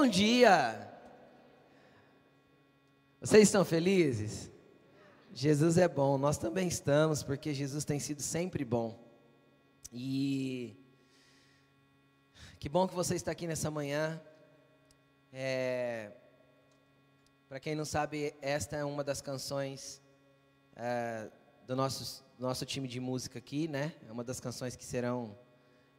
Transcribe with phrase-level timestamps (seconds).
[0.00, 0.88] Bom dia!
[3.20, 4.48] Vocês estão felizes?
[5.34, 8.96] Jesus é bom, nós também estamos, porque Jesus tem sido sempre bom.
[9.92, 10.76] E
[12.60, 14.22] que bom que você está aqui nessa manhã.
[15.32, 16.12] É,
[17.48, 20.00] Para quem não sabe, esta é uma das canções
[20.76, 21.28] é,
[21.66, 23.92] do nosso, nosso time de música aqui, né?
[24.08, 25.36] É uma das canções que serão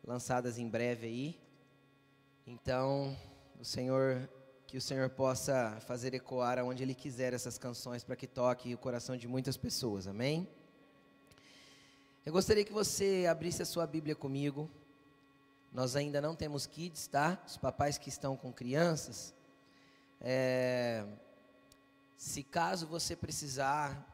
[0.02, 1.42] lançadas em breve aí.
[2.48, 3.14] Então,
[3.60, 4.30] o Senhor,
[4.66, 8.78] que o Senhor possa fazer ecoar aonde Ele quiser essas canções para que toque o
[8.78, 10.48] coração de muitas pessoas, amém?
[12.26, 14.70] Eu gostaria que você abrisse a sua Bíblia comigo.
[15.74, 17.38] Nós ainda não temos kids, tá?
[17.46, 19.34] Os papais que estão com crianças.
[20.22, 21.06] É,
[22.16, 24.08] se caso você precisar,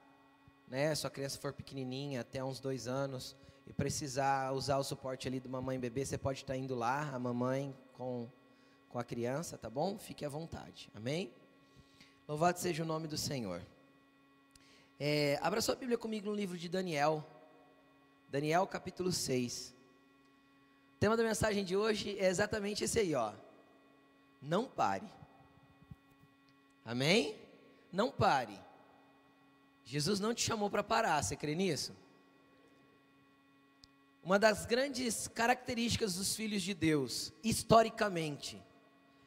[0.68, 3.36] né, sua criança for pequenininha, até uns dois anos,
[3.68, 7.12] e precisar usar o suporte ali do mamãe e bebê, você pode estar indo lá,
[7.14, 8.28] a mamãe com
[8.96, 9.98] com a criança, tá bom?
[9.98, 11.30] Fique à vontade, amém?
[12.26, 13.62] Louvado seja o nome do Senhor.
[14.98, 17.22] É, abra sua Bíblia comigo no livro de Daniel,
[18.30, 19.76] Daniel capítulo 6.
[20.96, 23.34] O tema da mensagem de hoje é exatamente esse aí, ó.
[24.42, 25.10] Não pare.
[26.86, 27.38] Amém?
[27.92, 28.58] Não pare.
[29.84, 31.94] Jesus não te chamou para parar, você crê nisso?
[34.24, 38.64] Uma das grandes características dos filhos de Deus, historicamente,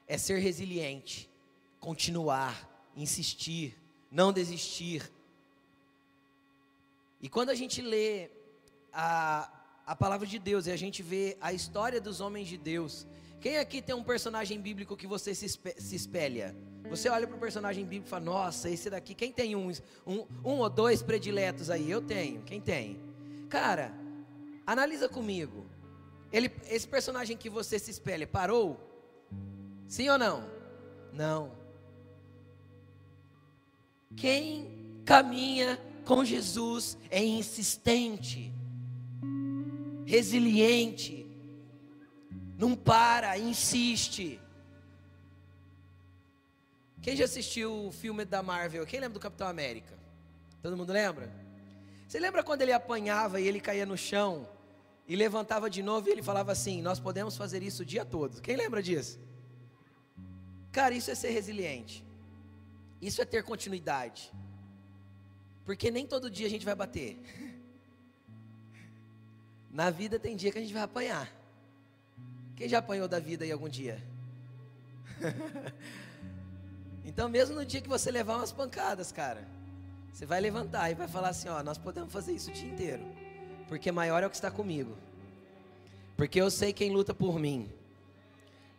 [0.09, 1.31] é ser resiliente,
[1.79, 3.79] continuar, insistir,
[4.11, 5.13] não desistir.
[7.21, 8.31] E quando a gente lê
[8.93, 9.53] a,
[9.87, 13.07] a palavra de Deus e a gente vê a história dos homens de Deus,
[13.41, 16.57] quem aqui tem um personagem bíblico que você se, se espelha?
[16.89, 19.71] Você olha para o personagem bíblico e fala: Nossa, esse daqui, quem tem um,
[20.07, 21.91] um, um ou dois prediletos aí?
[21.91, 22.99] Eu tenho, quem tem?
[23.49, 23.93] Cara,
[24.67, 25.67] analisa comigo.
[26.33, 28.88] Ele, esse personagem que você se espelha, parou?
[29.89, 30.49] Sim ou não?
[31.13, 31.51] Não.
[34.15, 38.53] Quem caminha com Jesus é insistente,
[40.07, 41.27] resiliente,
[42.59, 44.41] não para, insiste.
[47.01, 48.85] Quem já assistiu o filme da Marvel?
[48.85, 49.99] Quem lembra do Capitão América?
[50.63, 51.33] Todo mundo lembra?
[52.07, 54.49] Você lembra quando ele apanhava e ele caía no chão
[55.07, 58.43] e levantava de novo e ele falava assim: Nós podemos fazer isso o dia todo.
[58.43, 59.28] Quem lembra disso?
[60.73, 62.05] Cara, isso é ser resiliente.
[63.01, 64.33] Isso é ter continuidade.
[65.65, 67.19] Porque nem todo dia a gente vai bater.
[69.71, 71.31] Na vida tem dia que a gente vai apanhar.
[72.57, 74.03] Quem já apanhou da vida aí algum dia?
[77.05, 79.47] então, mesmo no dia que você levar umas pancadas, cara,
[80.13, 83.05] você vai levantar e vai falar assim: Ó, nós podemos fazer isso o dia inteiro.
[83.69, 84.97] Porque maior é o que está comigo.
[86.17, 87.71] Porque eu sei quem luta por mim.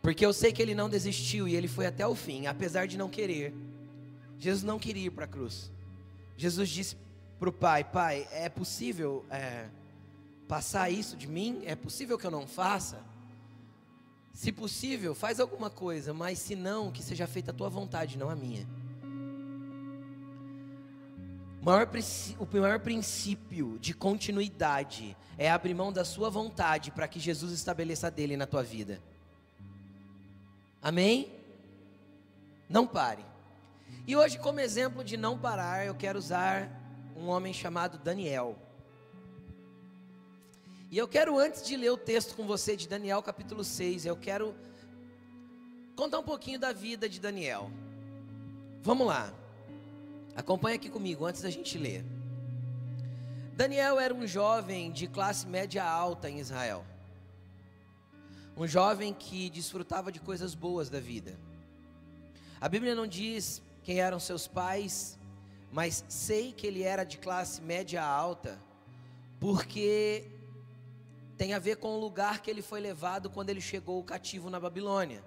[0.02, 2.96] Porque eu sei que ele não desistiu e ele foi até o fim, apesar de
[2.96, 3.54] não querer.
[4.38, 5.70] Jesus não queria ir para a cruz.
[6.36, 6.96] Jesus disse
[7.38, 9.68] para o pai: Pai, é possível é,
[10.48, 11.62] passar isso de mim?
[11.66, 13.04] É possível que eu não faça?
[14.32, 18.30] Se possível, faz alguma coisa, mas se não, que seja feita a tua vontade, não
[18.30, 18.66] a minha.
[21.60, 21.86] O maior,
[22.38, 28.10] o maior princípio de continuidade é abrir mão da sua vontade para que Jesus estabeleça
[28.10, 29.02] dele na tua vida.
[30.82, 31.30] Amém?
[32.68, 33.24] Não pare.
[34.06, 36.70] E hoje, como exemplo de não parar, eu quero usar
[37.14, 38.56] um homem chamado Daniel.
[40.90, 44.16] E eu quero, antes de ler o texto com você de Daniel capítulo 6, eu
[44.16, 44.54] quero
[45.94, 47.70] contar um pouquinho da vida de Daniel.
[48.82, 49.32] Vamos lá.
[50.34, 52.04] Acompanhe aqui comigo antes da gente ler.
[53.54, 56.84] Daniel era um jovem de classe média alta em Israel
[58.60, 61.40] um jovem que desfrutava de coisas boas da vida.
[62.60, 65.18] A Bíblia não diz quem eram seus pais,
[65.72, 68.60] mas sei que ele era de classe média alta,
[69.40, 70.30] porque
[71.38, 74.60] tem a ver com o lugar que ele foi levado quando ele chegou cativo na
[74.60, 75.24] Babilônia.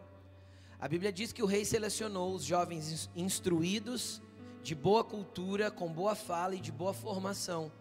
[0.79, 4.21] A Bíblia diz que o rei selecionou os jovens instruídos,
[4.61, 7.71] de boa cultura, com boa fala e de boa formação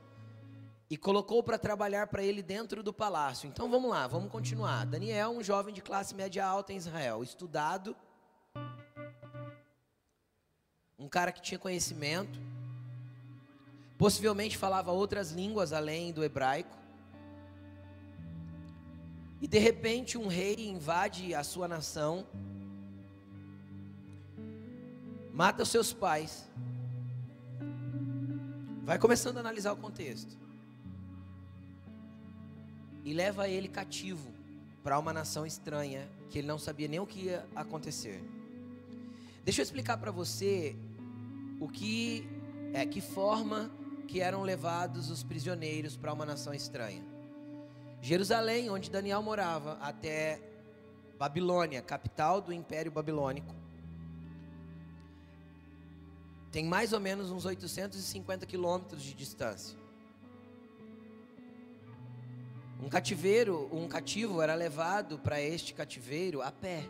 [0.92, 3.48] e colocou para trabalhar para ele dentro do palácio.
[3.48, 4.84] Então vamos lá, vamos continuar.
[4.84, 7.96] Daniel, um jovem de classe média alta em Israel, estudado,
[10.98, 12.38] um cara que tinha conhecimento,
[13.96, 16.76] possivelmente falava outras línguas além do hebraico.
[19.40, 22.26] E de repente um rei invade a sua nação,
[25.32, 26.46] mata os seus pais.
[28.82, 30.41] Vai começando a analisar o contexto
[33.04, 34.30] e leva ele cativo
[34.82, 38.22] para uma nação estranha que ele não sabia nem o que ia acontecer.
[39.44, 40.76] Deixa eu explicar para você
[41.60, 42.26] o que
[42.72, 43.70] é que forma
[44.08, 47.02] que eram levados os prisioneiros para uma nação estranha.
[48.00, 50.40] Jerusalém, onde Daniel morava, até
[51.18, 53.54] Babilônia, capital do Império Babilônico.
[56.50, 59.81] Tem mais ou menos uns 850 quilômetros de distância.
[62.82, 66.82] Um cativeiro, um cativo era levado para este cativeiro a pé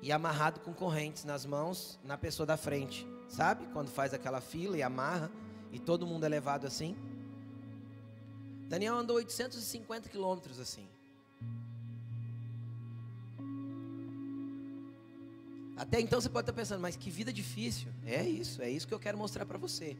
[0.00, 3.04] e amarrado com correntes nas mãos na pessoa da frente.
[3.28, 3.66] Sabe?
[3.72, 5.28] Quando faz aquela fila e amarra
[5.72, 6.96] e todo mundo é levado assim.
[8.68, 10.86] Daniel andou 850 quilômetros assim.
[15.76, 17.88] Até então você pode estar pensando, mas que vida difícil.
[18.06, 19.96] É isso, é isso que eu quero mostrar para você.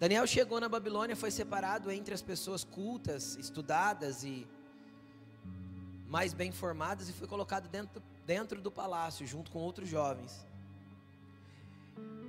[0.00, 4.48] Daniel chegou na Babilônia, foi separado entre as pessoas cultas, estudadas e
[6.08, 10.46] mais bem formadas e foi colocado dentro, dentro do palácio, junto com outros jovens.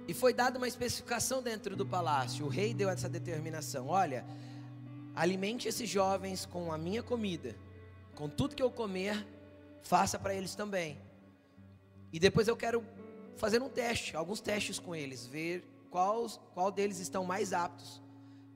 [0.06, 2.46] E foi dada uma especificação dentro do palácio.
[2.46, 4.26] O rei deu essa determinação: olha,
[5.16, 7.56] alimente esses jovens com a minha comida,
[8.16, 9.26] com tudo que eu comer,
[9.82, 11.00] faça para eles também.
[12.12, 12.84] E depois eu quero
[13.38, 18.02] fazer um teste, alguns testes com eles, ver qual, qual deles estão mais aptos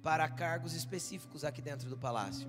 [0.02, 2.48] para cargos específicos aqui dentro do palácio.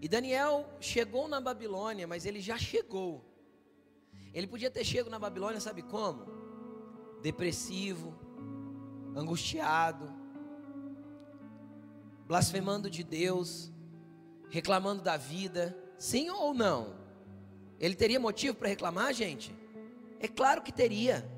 [0.00, 3.24] E Daniel chegou na Babilônia, mas ele já chegou.
[4.32, 6.26] Ele podia ter chegado na Babilônia, sabe como?
[7.22, 8.14] Depressivo,
[9.16, 10.12] angustiado,
[12.26, 13.72] blasfemando de Deus,
[14.50, 16.96] reclamando da vida, sim ou não?
[17.80, 19.54] Ele teria motivo para reclamar, gente?
[20.20, 21.33] É claro que teria.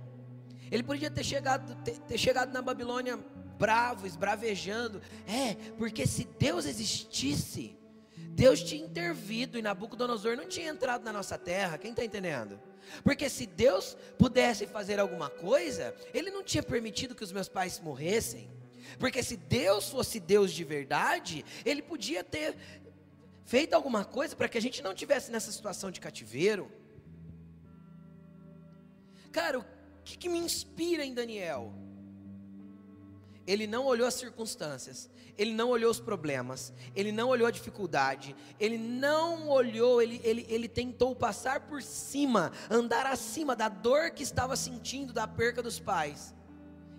[0.70, 3.18] Ele podia ter chegado, ter, ter chegado na Babilônia
[3.58, 5.00] bravo, esbravejando.
[5.26, 7.76] É, porque se Deus existisse,
[8.30, 11.78] Deus tinha intervido e Nabucodonosor não tinha entrado na nossa terra.
[11.78, 12.60] Quem está entendendo?
[13.02, 17.80] Porque se Deus pudesse fazer alguma coisa, Ele não tinha permitido que os meus pais
[17.80, 18.50] morressem.
[18.98, 22.56] Porque se Deus fosse Deus de verdade, Ele podia ter
[23.44, 26.70] feito alguma coisa para que a gente não tivesse nessa situação de cativeiro.
[29.32, 29.64] Cara, o
[30.06, 31.74] que, que me inspira em Daniel?
[33.44, 38.34] Ele não olhou as circunstâncias, ele não olhou os problemas, ele não olhou a dificuldade,
[38.58, 44.22] ele não olhou, ele, ele, ele tentou passar por cima, andar acima da dor que
[44.22, 46.34] estava sentindo da perca dos pais.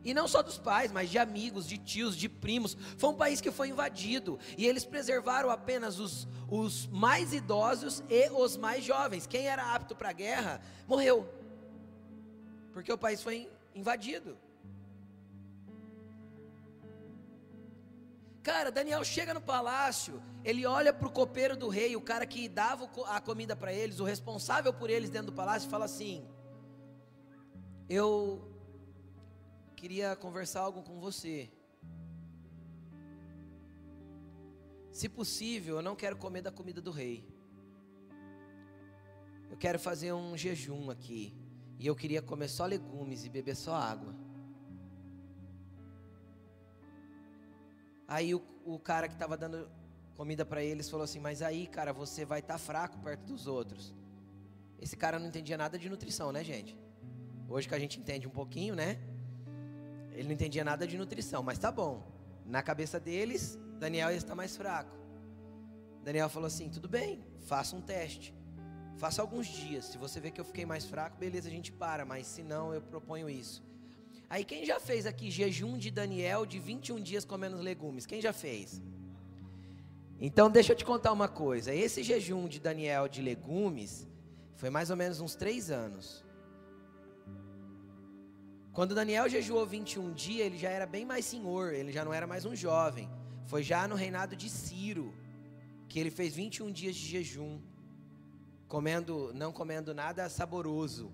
[0.04, 2.78] E não só dos pais, mas de amigos, de tios, de primos.
[2.98, 4.40] Foi um país que foi invadido.
[4.58, 9.28] E eles preservaram apenas os, os mais idosos e os mais jovens.
[9.28, 11.28] Quem era apto para a guerra morreu
[12.78, 14.38] porque o país foi invadido.
[18.44, 22.48] Cara, Daniel chega no palácio, ele olha para o copeiro do rei, o cara que
[22.48, 26.24] dava a comida para eles, o responsável por eles dentro do palácio, e fala assim:
[27.90, 28.48] Eu
[29.76, 31.50] queria conversar algo com você.
[34.92, 37.28] Se possível, eu não quero comer da comida do rei.
[39.50, 41.47] Eu quero fazer um jejum aqui.
[41.80, 44.16] E eu queria comer só legumes e beber só água.
[48.08, 49.70] Aí o, o cara que estava dando
[50.16, 53.48] comida para eles falou assim: Mas aí, cara, você vai estar tá fraco perto dos
[53.48, 53.94] outros.
[54.80, 56.78] Esse cara não entendia nada de nutrição, né, gente?
[57.50, 59.00] Hoje que a gente entende um pouquinho, né?
[60.12, 62.04] Ele não entendia nada de nutrição, mas tá bom.
[62.46, 64.96] Na cabeça deles, Daniel ia estar mais fraco.
[66.04, 68.37] Daniel falou assim: Tudo bem, faça um teste.
[68.98, 69.86] Faça alguns dias.
[69.86, 72.04] Se você vê que eu fiquei mais fraco, beleza, a gente para.
[72.04, 73.64] Mas se não, eu proponho isso.
[74.30, 78.06] Aí quem já fez aqui jejum de Daniel de 21 dias comendo legumes?
[78.06, 78.82] Quem já fez?
[80.20, 81.74] Então deixa eu te contar uma coisa.
[81.74, 84.08] Esse jejum de Daniel de legumes
[84.56, 86.26] foi mais ou menos uns três anos.
[88.74, 92.28] Quando Daniel jejuou 21 dias, ele já era bem mais senhor, ele já não era
[92.28, 93.10] mais um jovem.
[93.46, 95.14] Foi já no reinado de Ciro
[95.88, 97.60] que ele fez 21 dias de jejum
[98.68, 101.12] comendo, não comendo nada saboroso.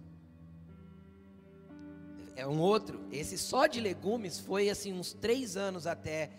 [2.36, 3.06] É um outro.
[3.12, 6.32] Esse só de legumes foi assim uns três anos até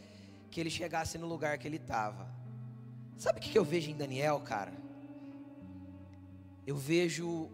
[0.50, 2.28] que ele chegasse no lugar que ele estava.
[3.16, 4.72] Sabe o que eu vejo em Daniel, cara?
[6.66, 7.48] Eu vejo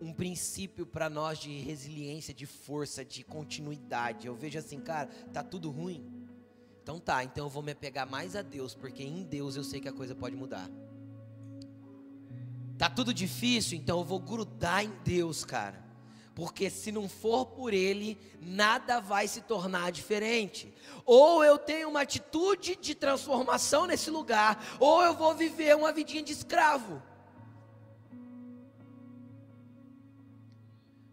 [0.00, 4.26] um princípio para nós de resiliência, de força, de continuidade.
[4.26, 6.06] Eu vejo assim, cara, tá tudo ruim.
[6.82, 9.80] Então tá, então eu vou me apegar mais a Deus, porque em Deus eu sei
[9.80, 10.70] que a coisa pode mudar.
[12.78, 15.84] Tá tudo difícil, então eu vou grudar em Deus, cara.
[16.32, 20.72] Porque se não for por Ele, nada vai se tornar diferente.
[21.04, 26.22] Ou eu tenho uma atitude de transformação nesse lugar, ou eu vou viver uma vidinha
[26.22, 27.02] de escravo.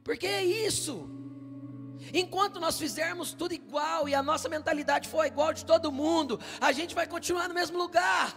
[0.03, 1.09] Porque é isso.
[2.13, 6.71] Enquanto nós fizermos tudo igual e a nossa mentalidade for igual de todo mundo, a
[6.71, 8.35] gente vai continuar no mesmo lugar.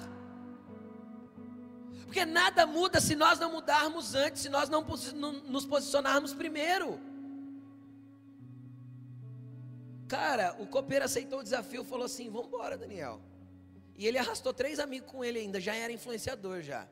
[2.08, 6.98] Porque nada muda se nós não mudarmos antes, se nós não, nos posicionarmos primeiro.
[10.08, 13.20] Cara, o copeiro aceitou o desafio, falou assim: Vamos embora, Daniel.
[13.94, 16.88] E ele arrastou três amigos com ele ainda, já era influenciador já.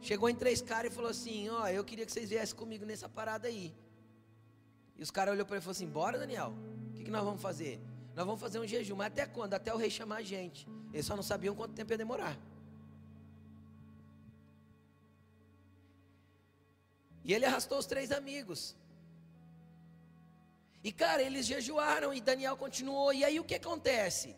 [0.00, 2.84] Chegou em três caras e falou assim: Ó, oh, eu queria que vocês viessem comigo
[2.84, 3.74] nessa parada aí.
[4.96, 6.54] E os caras olhou para ele e falou assim: Bora, Daniel,
[6.90, 7.80] o que, que nós vamos fazer?
[8.14, 9.54] Nós vamos fazer um jejum, mas até quando?
[9.54, 10.68] Até o rei chamar a gente.
[10.92, 12.38] Eles só não sabiam quanto tempo ia demorar.
[17.26, 18.76] E ele arrastou os três amigos.
[20.82, 23.12] E cara, eles jejuaram e Daniel continuou.
[23.12, 24.36] E aí o que acontece?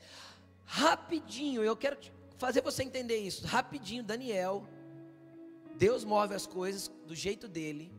[0.65, 1.99] Rapidinho, eu quero
[2.39, 3.47] fazer você entender isso.
[3.47, 4.67] Rapidinho, Daniel,
[5.77, 7.93] Deus move as coisas do jeito dele.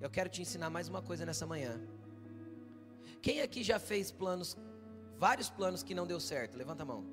[0.00, 1.80] Eu quero te ensinar mais uma coisa nessa manhã.
[3.20, 4.56] Quem aqui já fez planos,
[5.18, 6.56] vários planos que não deu certo?
[6.56, 7.04] Levanta a mão.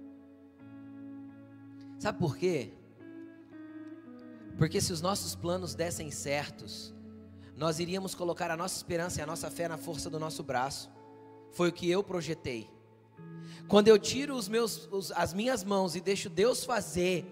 [1.98, 2.72] Sabe por quê?
[4.56, 6.94] Porque se os nossos planos dessem certos,
[7.56, 10.90] nós iríamos colocar a nossa esperança e a nossa fé na força do nosso braço.
[11.52, 12.70] Foi o que eu projetei.
[13.68, 17.26] Quando eu tiro os meus, os, as minhas mãos e deixo Deus fazer,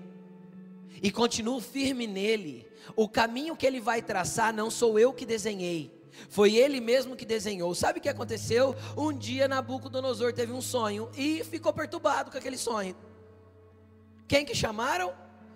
[1.01, 5.91] e continuo firme nele, o caminho que ele vai traçar não sou eu que desenhei,
[6.29, 7.73] foi ele mesmo que desenhou.
[7.73, 8.75] Sabe o que aconteceu?
[8.95, 12.95] Um dia Nabucodonosor teve um sonho e ficou perturbado com aquele sonho.
[14.27, 15.13] Quem que chamaram?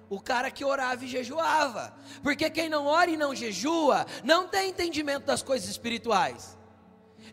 [0.10, 1.94] O cara que orava e jejuava.
[2.22, 6.58] Porque quem não ora e não jejua, não tem entendimento das coisas espirituais.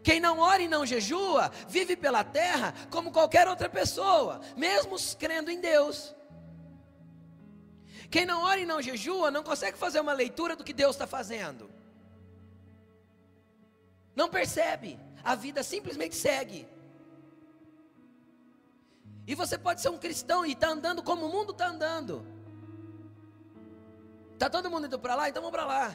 [0.03, 5.51] Quem não ora e não jejua, vive pela terra como qualquer outra pessoa, mesmo crendo
[5.51, 6.15] em Deus.
[8.11, 11.07] Quem não ora e não jejua, não consegue fazer uma leitura do que Deus está
[11.07, 11.71] fazendo.
[14.15, 16.69] Não percebe, a vida simplesmente segue.
[19.27, 22.27] E você pode ser um cristão e estar tá andando como o mundo está andando.
[24.43, 25.29] Está todo mundo indo para lá?
[25.29, 25.95] Então vamos para lá.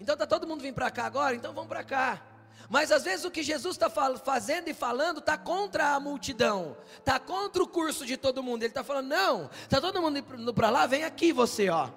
[0.00, 1.36] Então está todo mundo vindo para cá agora?
[1.36, 2.22] Então vamos para cá.
[2.66, 7.20] Mas às vezes o que Jesus está fazendo e falando está contra a multidão, está
[7.20, 8.62] contra o curso de todo mundo.
[8.62, 11.90] Ele está falando: não, está todo mundo indo para lá, vem aqui você, ó.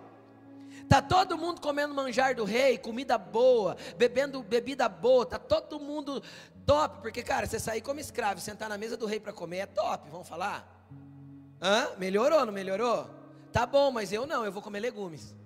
[0.84, 6.22] Está todo mundo comendo manjar do rei, comida boa, bebendo bebida boa, está todo mundo
[6.66, 9.66] top, porque cara, você sair como escravo, sentar na mesa do rei para comer é
[9.68, 10.68] top, vamos falar?
[11.62, 11.92] Hã?
[11.98, 13.10] Melhorou, não melhorou?
[13.54, 15.40] Tá bom, mas eu não, eu vou comer legumes.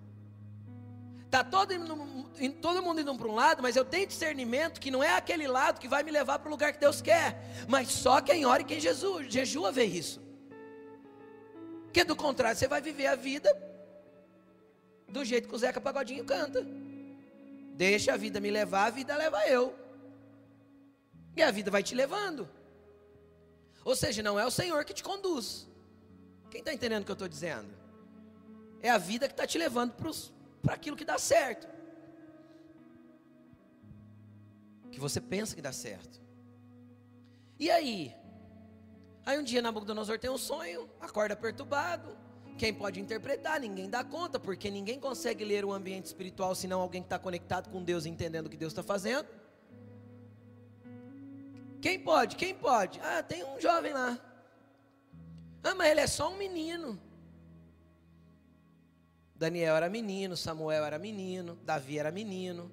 [1.25, 1.73] Está todo,
[2.61, 5.79] todo mundo indo para um lado, mas eu tenho discernimento que não é aquele lado
[5.79, 7.37] que vai me levar para o lugar que Deus quer.
[7.67, 10.21] Mas só quem ora e quem Jesus, jejua vê isso.
[11.85, 13.49] Porque do contrário, você vai viver a vida
[15.07, 16.65] do jeito que o Zeca Pagodinho canta.
[17.73, 19.73] Deixa a vida me levar, a vida leva eu.
[21.35, 22.49] E a vida vai te levando.
[23.83, 25.67] Ou seja, não é o Senhor que te conduz.
[26.49, 27.67] Quem está entendendo o que eu estou dizendo?
[28.81, 30.33] É a vida que está te levando para os
[30.65, 31.67] para aquilo que dá certo.
[34.91, 36.19] Que você pensa que dá certo.
[37.59, 38.15] E aí?
[39.25, 42.17] Aí um dia Nabucodonosor tem um sonho, acorda perturbado.
[42.57, 43.59] Quem pode interpretar?
[43.59, 47.69] Ninguém dá conta, porque ninguém consegue ler o ambiente espiritual senão alguém que está conectado
[47.69, 49.27] com Deus, entendendo o que Deus está fazendo.
[51.81, 52.35] Quem pode?
[52.35, 52.99] Quem pode?
[53.01, 54.17] Ah, tem um jovem lá.
[55.63, 56.99] Ah, mas ele é só um menino.
[59.35, 62.71] Daniel era menino, Samuel era menino, Davi era menino.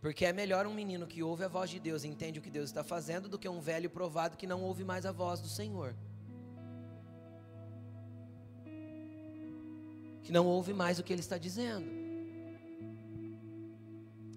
[0.00, 2.50] Porque é melhor um menino que ouve a voz de Deus e entende o que
[2.50, 5.48] Deus está fazendo do que um velho provado que não ouve mais a voz do
[5.48, 5.94] Senhor.
[10.22, 11.86] Que não ouve mais o que ele está dizendo.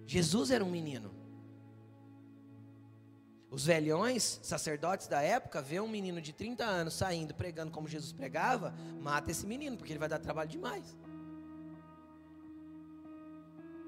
[0.08, 1.19] Jesus era um menino.
[3.52, 8.12] Os velhões, sacerdotes da época, vê um menino de 30 anos saindo pregando como Jesus
[8.12, 10.96] pregava, mata esse menino, porque ele vai dar trabalho demais.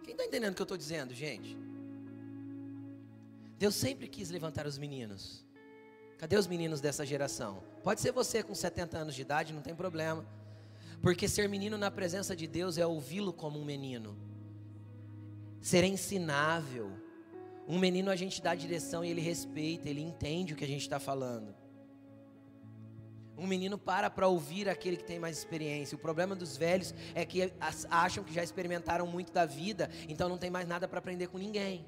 [0.03, 1.55] Quem está entendendo o que eu estou dizendo, gente?
[3.59, 5.45] Deus sempre quis levantar os meninos.
[6.17, 7.63] Cadê os meninos dessa geração?
[7.83, 10.25] Pode ser você com 70 anos de idade, não tem problema.
[11.01, 14.15] Porque ser menino na presença de Deus é ouvi-lo como um menino,
[15.59, 16.91] ser ensinável,
[17.71, 20.81] um menino a gente dá direção e ele respeita, ele entende o que a gente
[20.81, 21.55] está falando.
[23.37, 25.95] Um menino para para ouvir aquele que tem mais experiência.
[25.95, 27.53] O problema dos velhos é que
[27.89, 31.37] acham que já experimentaram muito da vida, então não tem mais nada para aprender com
[31.37, 31.85] ninguém.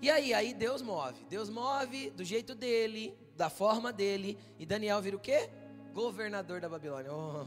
[0.00, 1.24] E aí, aí Deus move.
[1.28, 4.38] Deus move do jeito dele, da forma dele.
[4.60, 5.50] E Daniel vira o quê?
[5.92, 7.12] Governador da Babilônia.
[7.12, 7.46] Oh,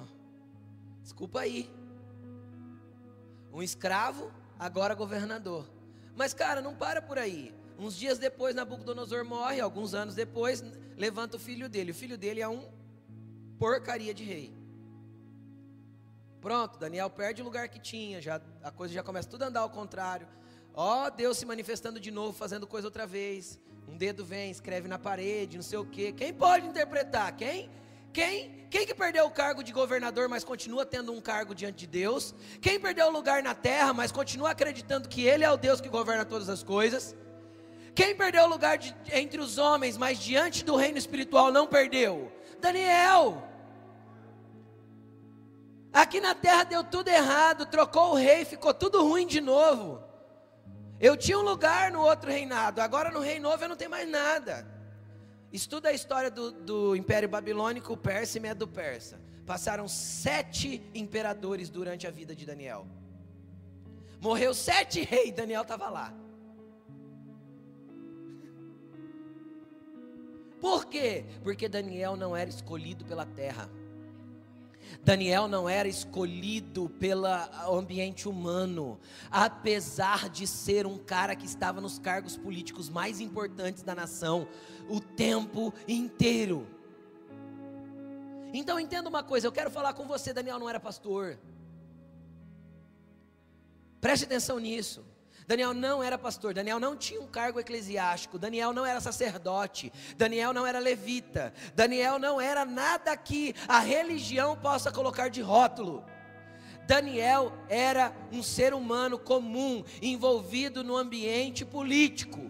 [1.01, 1.69] desculpa aí.
[3.53, 4.29] Um escravo,
[4.60, 5.66] agora governador.
[6.16, 7.56] Mas, cara, não para por aí.
[7.80, 10.62] Uns dias depois, Nabucodonosor morre, alguns anos depois,
[10.98, 11.92] levanta o filho dele.
[11.92, 12.70] O filho dele é um
[13.58, 14.54] porcaria de rei.
[16.42, 19.62] Pronto, Daniel perde o lugar que tinha, já, a coisa já começa tudo a andar
[19.62, 20.28] ao contrário.
[20.74, 23.60] Ó, oh, Deus se manifestando de novo, fazendo coisa outra vez.
[23.88, 26.13] Um dedo vem, escreve na parede, não sei o quê.
[26.13, 27.36] Quem pode interpretar?
[27.36, 27.70] Quem?
[28.13, 28.60] Quem?
[28.70, 32.36] Quem que perdeu o cargo de governador, mas continua tendo um cargo diante de Deus?
[32.62, 35.89] Quem perdeu o lugar na terra, mas continua acreditando que Ele é o Deus que
[35.89, 37.16] governa todas as coisas?
[37.96, 42.32] Quem perdeu o lugar de, entre os homens, mas diante do reino espiritual não perdeu?
[42.62, 43.44] Daniel.
[45.92, 50.04] Aqui na terra deu tudo errado, trocou o rei, ficou tudo ruim de novo.
[51.00, 54.08] Eu tinha um lugar no outro reinado, agora no rei novo eu não tenho mais
[54.08, 54.78] nada.
[55.51, 59.20] Estuda a história do, do Império Babilônico, Persa e Medo Persa.
[59.46, 62.86] Passaram sete imperadores durante a vida de Daniel.
[64.22, 66.13] Morreu sete reis, Daniel estava lá.
[70.60, 71.25] Por quê?
[71.41, 73.70] Porque Daniel não era escolhido pela terra.
[75.03, 77.25] Daniel não era escolhido pelo
[77.77, 79.00] ambiente humano,
[79.31, 84.48] apesar de ser um cara que estava nos cargos políticos mais importantes da nação
[84.88, 86.67] o tempo inteiro.
[88.53, 91.38] Então entenda uma coisa, eu quero falar com você, Daniel não era pastor.
[94.01, 95.05] Preste atenção nisso.
[95.50, 100.53] Daniel não era pastor, Daniel não tinha um cargo eclesiástico, Daniel não era sacerdote, Daniel
[100.53, 106.06] não era levita, Daniel não era nada que a religião possa colocar de rótulo.
[106.86, 112.42] Daniel era um ser humano comum, envolvido no ambiente político.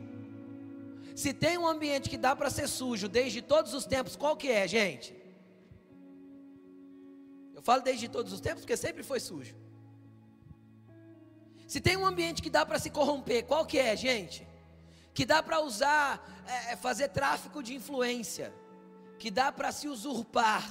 [1.15, 4.51] Se tem um ambiente que dá para ser sujo desde todos os tempos, qual que
[4.51, 5.15] é, gente?
[7.53, 9.55] Eu falo desde todos os tempos porque sempre foi sujo.
[11.69, 14.47] Se tem um ambiente que dá para se corromper, qual que é, gente?
[15.13, 18.51] Que dá para usar, é, é, fazer tráfico de influência,
[19.19, 20.67] que dá para se usurpar,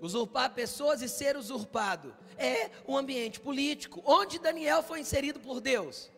[0.00, 2.16] usurpar pessoas e ser usurpado.
[2.38, 6.10] É o um ambiente político, onde Daniel foi inserido por Deus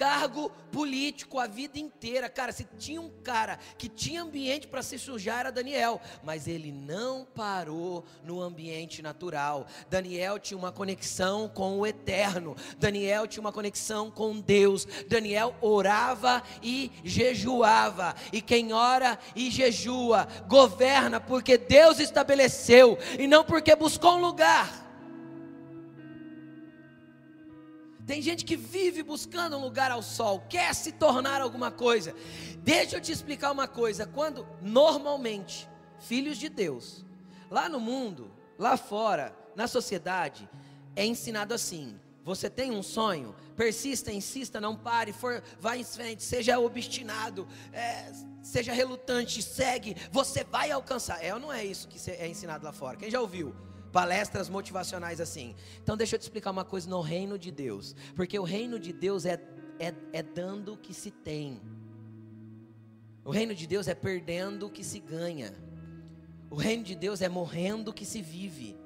[0.00, 2.30] cargo político a vida inteira.
[2.30, 6.72] Cara, se tinha um cara que tinha ambiente para se sujar era Daniel, mas ele
[6.72, 9.66] não parou no ambiente natural.
[9.90, 12.56] Daniel tinha uma conexão com o eterno.
[12.78, 14.86] Daniel tinha uma conexão com Deus.
[15.06, 18.14] Daniel orava e jejuava.
[18.32, 24.79] E quem ora e jejua governa porque Deus estabeleceu e não porque buscou um lugar.
[28.06, 32.14] Tem gente que vive buscando um lugar ao sol, quer se tornar alguma coisa.
[32.58, 35.68] Deixa eu te explicar uma coisa: quando normalmente
[36.00, 37.04] filhos de Deus,
[37.50, 40.48] lá no mundo, lá fora, na sociedade,
[40.96, 46.22] é ensinado assim: você tem um sonho, persista, insista, não pare, for, vá em frente,
[46.22, 51.24] seja obstinado, é, seja relutante, segue, você vai alcançar.
[51.24, 52.96] É ou não é isso que é ensinado lá fora?
[52.96, 53.54] Quem já ouviu?
[53.90, 55.54] Palestras motivacionais assim.
[55.82, 58.92] Então deixa eu te explicar uma coisa no reino de Deus, porque o reino de
[58.92, 59.40] Deus é,
[59.78, 61.60] é, é dando o que se tem.
[63.24, 65.52] O reino de Deus é perdendo o que se ganha.
[66.48, 68.78] O reino de Deus é morrendo o que se vive.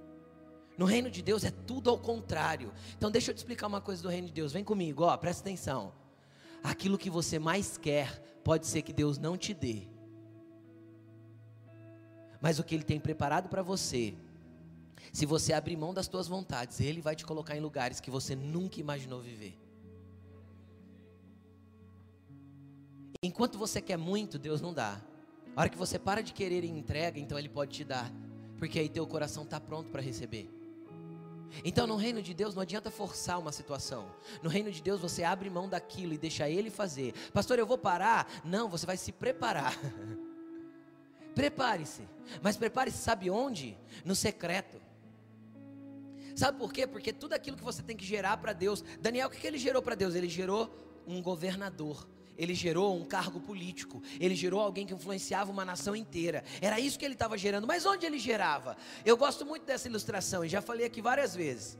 [0.76, 2.72] No reino de Deus é tudo ao contrário.
[2.96, 4.52] Então deixa eu te explicar uma coisa do reino de Deus.
[4.52, 5.92] Vem comigo, ó, presta atenção.
[6.62, 9.88] Aquilo que você mais quer, pode ser que Deus não te dê.
[12.40, 14.14] Mas o que Ele tem preparado para você
[15.12, 18.34] se você abrir mão das tuas vontades, Ele vai te colocar em lugares que você
[18.34, 19.58] nunca imaginou viver.
[23.22, 25.00] Enquanto você quer muito, Deus não dá.
[25.56, 28.12] A hora que você para de querer e entrega, então Ele pode te dar,
[28.58, 30.50] porque aí teu coração está pronto para receber.
[31.64, 34.10] Então, no reino de Deus, não adianta forçar uma situação.
[34.42, 37.12] No reino de Deus, você abre mão daquilo e deixa Ele fazer.
[37.32, 38.26] Pastor, eu vou parar?
[38.44, 39.78] Não, você vai se preparar.
[41.34, 42.02] Prepare-se.
[42.42, 43.76] Mas prepare-se, sabe onde?
[44.04, 44.80] No secreto.
[46.34, 46.86] Sabe por quê?
[46.86, 48.84] Porque tudo aquilo que você tem que gerar para Deus.
[49.00, 50.14] Daniel, o que, ele gerou para Deus?
[50.14, 50.72] Ele gerou
[51.06, 52.08] um governador.
[52.36, 56.42] Ele gerou um cargo político, ele gerou alguém que influenciava uma nação inteira.
[56.60, 57.64] Era isso que ele estava gerando.
[57.64, 58.76] Mas onde ele gerava?
[59.04, 61.78] Eu gosto muito dessa ilustração e já falei aqui várias vezes.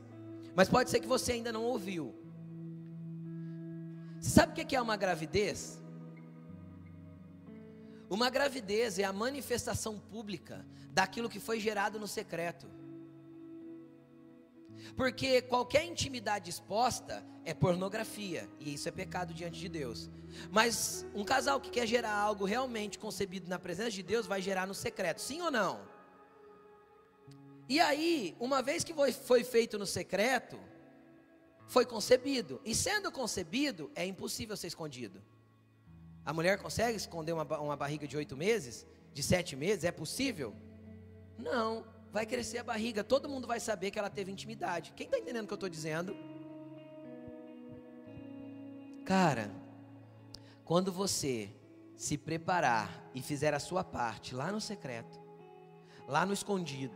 [0.55, 2.15] Mas pode ser que você ainda não ouviu.
[4.21, 5.77] Sabe o que é uma gravidez?
[8.09, 12.67] Uma gravidez é a manifestação pública daquilo que foi gerado no secreto.
[14.95, 20.09] Porque qualquer intimidade exposta é pornografia, e isso é pecado diante de Deus.
[20.51, 24.65] Mas um casal que quer gerar algo realmente concebido na presença de Deus vai gerar
[24.65, 25.95] no secreto, sim ou não?
[27.67, 30.59] E aí, uma vez que foi, feito no secreto,
[31.67, 32.61] foi concebido.
[32.63, 35.21] E sendo concebido, é impossível ser escondido.
[36.23, 38.85] A mulher consegue esconder uma, uma barriga de oito meses?
[39.13, 39.83] De sete meses?
[39.83, 40.55] É possível?
[41.37, 41.85] Não.
[42.15, 44.93] Vai crescer a barriga, todo mundo vai saber que ela teve intimidade.
[44.95, 46.15] Quem está entendendo o que eu estou dizendo?
[49.03, 49.51] Cara,
[50.63, 51.49] quando você
[51.97, 55.19] se preparar e fizer a sua parte lá no secreto,
[56.07, 56.95] lá no escondido,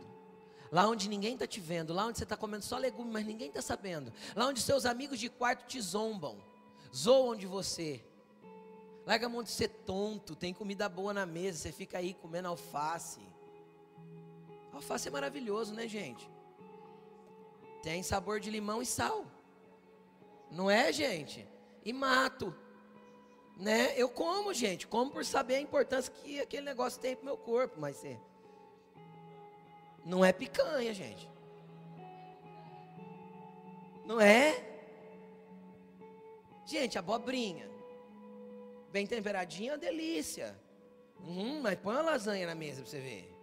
[0.72, 3.48] lá onde ninguém está te vendo, lá onde você está comendo só legume, mas ninguém
[3.48, 6.38] está sabendo, lá onde seus amigos de quarto te zombam,
[6.96, 8.02] zoam de você.
[9.06, 12.48] Larga a mão de ser tonto, tem comida boa na mesa, você fica aí comendo
[12.48, 13.20] alface.
[14.72, 16.30] Alface é maravilhoso, né, gente?
[17.82, 19.24] Tem sabor de limão e sal.
[20.50, 21.46] Não é, gente?
[21.84, 22.54] E mato.
[23.56, 23.92] Né?
[23.96, 27.78] Eu como, gente, como por saber a importância que aquele negócio tem pro meu corpo,
[27.78, 28.18] mas é
[30.04, 31.28] não é picanha, gente.
[34.04, 34.64] Não é?
[36.64, 37.68] Gente, abobrinha.
[38.90, 40.58] Bem temperadinha, é delícia.
[41.20, 43.39] Uhum, mas põe uma lasanha na mesa para você ver.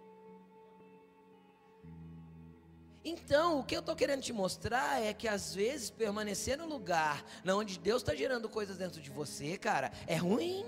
[3.08, 7.24] Então, o que eu estou querendo te mostrar é que às vezes permanecer no lugar
[7.46, 10.66] onde Deus está gerando coisas dentro de você, cara, é ruim.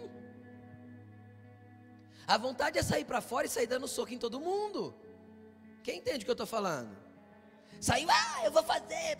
[2.27, 4.95] A vontade é sair para fora e sair dando soco em todo mundo.
[5.83, 6.97] Quem entende o que eu estou falando?
[7.79, 9.19] Saiu, ah, eu vou fazer.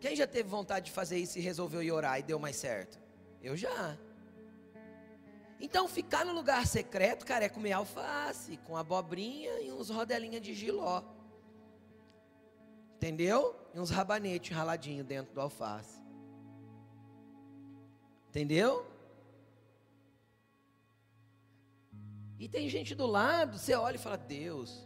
[0.00, 2.98] Quem já teve vontade de fazer isso e resolveu ir orar e deu mais certo?
[3.42, 3.98] Eu já.
[5.60, 10.54] Então, ficar no lugar secreto, cara, é comer alface, com abobrinha e uns rodelinhas de
[10.54, 11.17] giló.
[12.98, 13.54] Entendeu?
[13.72, 16.02] E uns rabanetes raladinhos dentro do alface.
[18.28, 18.84] Entendeu?
[22.40, 24.84] E tem gente do lado, você olha e fala: Deus,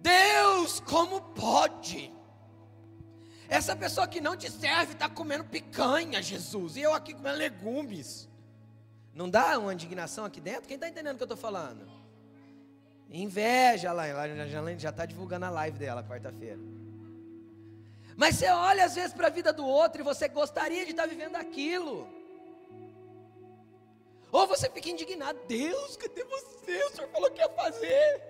[0.00, 2.14] Deus, como pode?
[3.48, 8.28] Essa pessoa que não te serve está comendo picanha, Jesus, e eu aqui comendo legumes.
[9.12, 10.68] Não dá uma indignação aqui dentro?
[10.68, 11.84] Quem está entendendo o que eu estou falando?
[13.10, 14.04] Inveja lá,
[14.78, 16.60] já está divulgando a live dela quarta-feira.
[18.20, 21.04] Mas você olha às vezes para a vida do outro e você gostaria de estar
[21.04, 22.08] tá vivendo aquilo.
[24.32, 26.82] Ou você fica indignado, Deus, cadê você?
[26.82, 28.20] O senhor falou que ia fazer.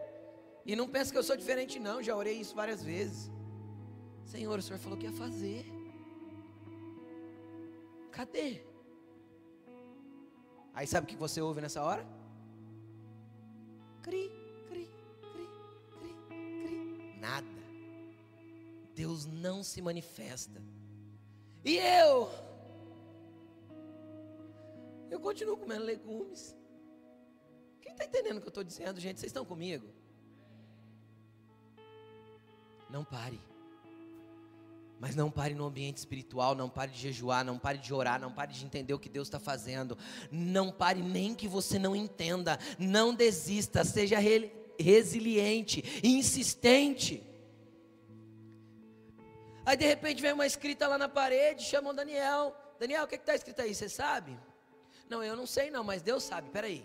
[0.66, 2.02] E não pensa que eu sou diferente, não.
[2.02, 3.30] Já orei isso várias vezes.
[4.26, 5.64] Senhor, o Senhor falou que ia fazer.
[8.12, 8.60] Cadê?
[10.74, 12.06] Aí sabe o que você ouve nessa hora?
[14.02, 14.30] Cri,
[14.68, 14.86] cri,
[15.32, 15.48] cri,
[15.98, 17.18] cri, cri.
[17.18, 17.57] Nada.
[18.98, 20.60] Deus não se manifesta.
[21.64, 22.28] E eu?
[25.08, 26.56] Eu continuo comendo legumes.
[27.80, 29.20] Quem está entendendo o que eu estou dizendo, gente?
[29.20, 29.86] Vocês estão comigo?
[32.90, 33.40] Não pare.
[34.98, 38.32] Mas não pare no ambiente espiritual, não pare de jejuar, não pare de orar, não
[38.32, 39.96] pare de entender o que Deus está fazendo.
[40.28, 42.58] Não pare nem que você não entenda.
[42.76, 47.27] Não desista, seja re resiliente, insistente.
[49.68, 52.56] Aí de repente vem uma escrita lá na parede, chamam Daniel.
[52.80, 53.74] Daniel, o que está escrito aí?
[53.74, 54.34] Você sabe?
[55.10, 56.48] Não, eu não sei não, mas Deus sabe.
[56.48, 56.82] Peraí.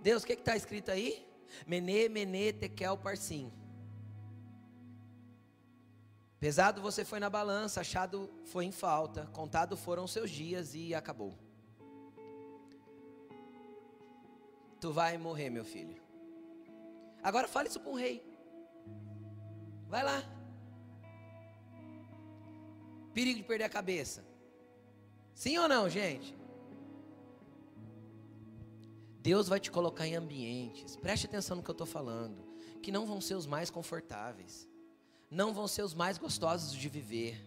[0.00, 1.26] Deus, o que está escrito aí?
[1.66, 3.52] Mene, mene, tekel, parsim.
[6.38, 11.36] Pesado você foi na balança, achado foi em falta, contado foram seus dias e acabou.
[14.80, 16.00] Tu vai morrer, meu filho.
[17.20, 18.24] Agora fale isso para um rei.
[19.88, 20.22] Vai lá.
[23.12, 24.24] Perigo de perder a cabeça.
[25.34, 26.36] Sim ou não, gente?
[29.20, 32.42] Deus vai te colocar em ambientes, preste atenção no que eu estou falando,
[32.82, 34.68] que não vão ser os mais confortáveis
[35.32, 37.42] não vão ser os mais gostosos de viver.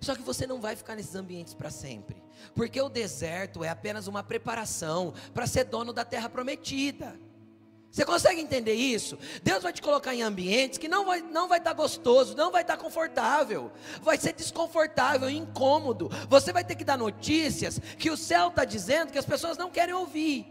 [0.00, 2.22] Só que você não vai ficar nesses ambientes para sempre,
[2.54, 7.18] porque o deserto é apenas uma preparação para ser dono da terra prometida.
[7.94, 9.16] Você consegue entender isso?
[9.40, 12.50] Deus vai te colocar em ambientes que não vai, não vai estar tá gostoso, não
[12.50, 13.70] vai estar tá confortável,
[14.02, 16.10] vai ser desconfortável, incômodo.
[16.28, 19.70] Você vai ter que dar notícias que o céu está dizendo que as pessoas não
[19.70, 20.44] querem ouvir.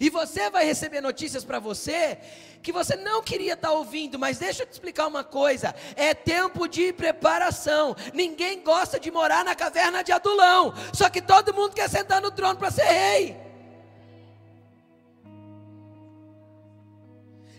[0.00, 2.18] E você vai receber notícias para você
[2.60, 6.12] que você não queria estar tá ouvindo, mas deixa eu te explicar uma coisa: é
[6.12, 7.94] tempo de preparação.
[8.12, 12.32] Ninguém gosta de morar na caverna de Adulão, só que todo mundo quer sentar no
[12.32, 13.51] trono para ser rei.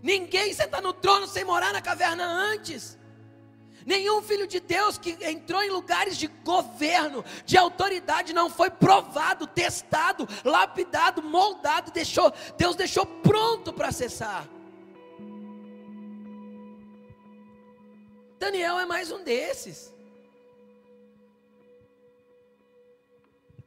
[0.03, 2.99] Ninguém senta no trono sem morar na caverna antes.
[3.85, 9.47] Nenhum filho de Deus que entrou em lugares de governo, de autoridade, não foi provado,
[9.47, 14.45] testado, lapidado, moldado, deixou, Deus deixou pronto para acessar.
[18.37, 19.93] Daniel é mais um desses.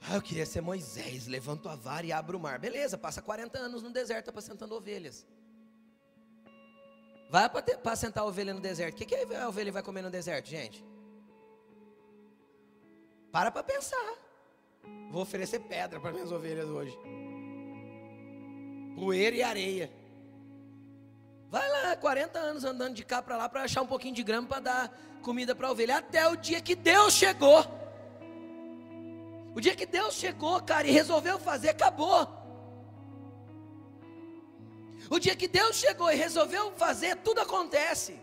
[0.03, 2.59] Ah, eu queria ser Moisés, levanto a vara e abro o mar.
[2.59, 5.27] Beleza, passa 40 anos no deserto apacentando ovelhas.
[7.29, 8.95] Vai apacentar a ovelha no deserto.
[8.95, 10.85] O que, que a ovelha vai comer no deserto, gente?
[13.33, 14.15] Para para pensar.
[15.11, 16.97] Vou oferecer pedra para minhas ovelhas hoje.
[18.95, 19.93] Poeira e areia.
[21.49, 24.49] Vai lá, 40 anos andando de cá para lá para achar um pouquinho de grama
[24.49, 25.99] para dar comida para a ovelha.
[25.99, 27.65] Até o dia que Deus chegou.
[29.55, 32.29] O dia que Deus chegou, cara, e resolveu fazer, acabou.
[35.09, 38.19] O dia que Deus chegou e resolveu fazer, tudo acontece.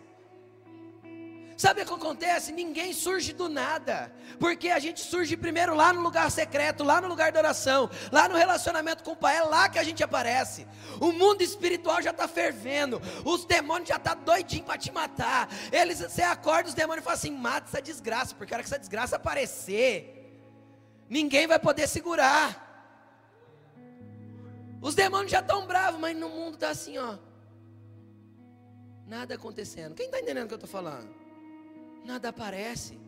[1.55, 2.51] Sabe o que acontece?
[2.51, 7.07] Ninguém surge do nada, porque a gente surge primeiro lá no lugar secreto, lá no
[7.07, 10.67] lugar da oração, lá no relacionamento com o Pai, é lá que a gente aparece.
[10.99, 15.47] O mundo espiritual já está fervendo, os demônios já estão tá doidinhos para te matar.
[15.71, 18.79] Eles, você acorda, os demônios falam assim: mata essa desgraça, porque a hora que essa
[18.79, 20.35] desgraça aparecer,
[21.09, 22.72] ninguém vai poder segurar.
[24.83, 27.17] Os demônios já estão bravos, mas no mundo está assim, ó.
[29.07, 29.95] Nada acontecendo.
[29.95, 31.23] Quem está entendendo o que eu estou falando?
[32.05, 32.99] nada aparece.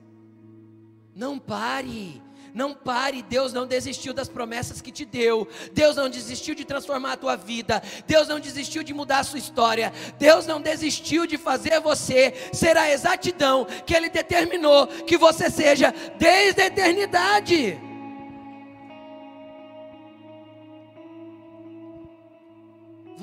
[1.13, 2.21] Não pare.
[2.53, 5.45] Não pare, Deus não desistiu das promessas que te deu.
[5.73, 7.83] Deus não desistiu de transformar a tua vida.
[8.07, 9.91] Deus não desistiu de mudar a sua história.
[10.17, 15.93] Deus não desistiu de fazer você ser a exatidão que Ele determinou que você seja
[16.17, 17.77] desde a eternidade.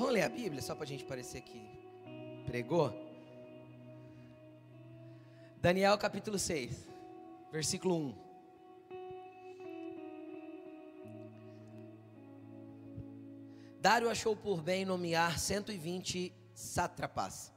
[0.03, 1.61] Vamos ler a Bíblia só para a gente parecer que
[2.45, 2.93] pregou?
[5.61, 6.89] Daniel capítulo 6,
[7.49, 8.15] versículo 1.
[13.79, 17.53] Dário achou por bem nomear 120 sátrapas.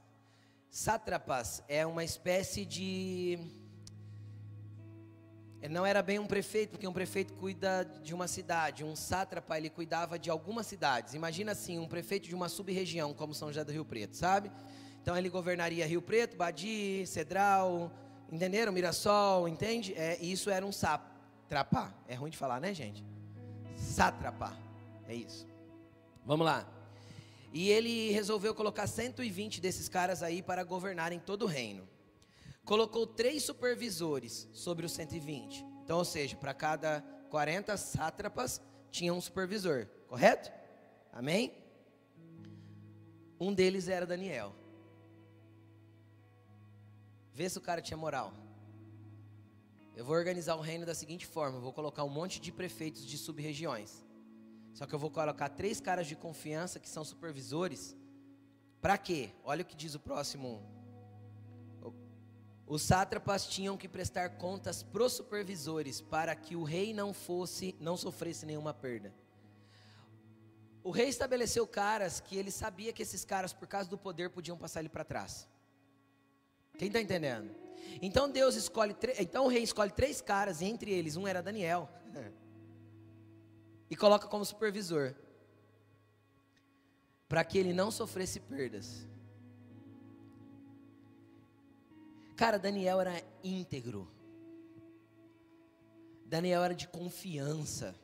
[0.69, 3.37] Sátrapas é uma espécie de.
[5.69, 8.83] Não era bem um prefeito, porque um prefeito cuida de uma cidade.
[8.83, 11.13] Um sátrapa, ele cuidava de algumas cidades.
[11.13, 14.51] Imagina assim, um prefeito de uma sub-região, como São José do Rio Preto, sabe?
[15.01, 17.91] Então ele governaria Rio Preto, Badi, Cedral,
[18.31, 18.71] entenderam?
[18.71, 19.93] Mirassol, entende?
[19.95, 21.93] É, isso era um sátrapa.
[22.07, 23.03] É ruim de falar, né, gente?
[23.75, 24.55] Sátrapa.
[25.07, 25.47] É isso.
[26.25, 26.67] Vamos lá.
[27.51, 31.87] E ele resolveu colocar 120 desses caras aí para governarem todo o reino.
[32.67, 35.65] Colocou três supervisores sobre os 120.
[35.85, 36.99] Então, ou seja, para cada
[37.29, 40.51] 40 sátrapas tinha um supervisor, correto?
[41.13, 41.53] Amém?
[43.39, 44.53] Um deles era Daniel.
[47.33, 48.33] Vê se o cara tinha moral.
[49.95, 53.05] Eu vou organizar o reino da seguinte forma: eu vou colocar um monte de prefeitos
[53.05, 54.05] de sub-regiões.
[54.73, 57.95] Só que eu vou colocar três caras de confiança que são supervisores.
[58.81, 59.29] Para quê?
[59.45, 60.76] Olha o que diz o próximo.
[62.67, 67.95] Os sátrapas tinham que prestar contas os supervisores para que o rei não fosse, não
[67.95, 69.13] sofresse nenhuma perda.
[70.83, 74.57] O rei estabeleceu caras que ele sabia que esses caras, por causa do poder, podiam
[74.57, 75.47] passar ele para trás.
[76.77, 77.55] Quem está entendendo?
[78.01, 81.89] Então Deus escolhe, então o rei escolhe três caras, e entre eles um era Daniel,
[83.89, 85.15] e coloca como supervisor,
[87.29, 89.07] para que ele não sofresse perdas.
[92.37, 94.07] Cara, Daniel era íntegro.
[96.23, 97.95] Daniel era de confiança.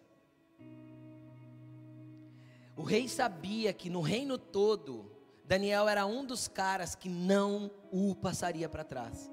[2.75, 5.11] O rei sabia que no reino todo
[5.45, 9.32] Daniel era um dos caras que não o passaria para trás.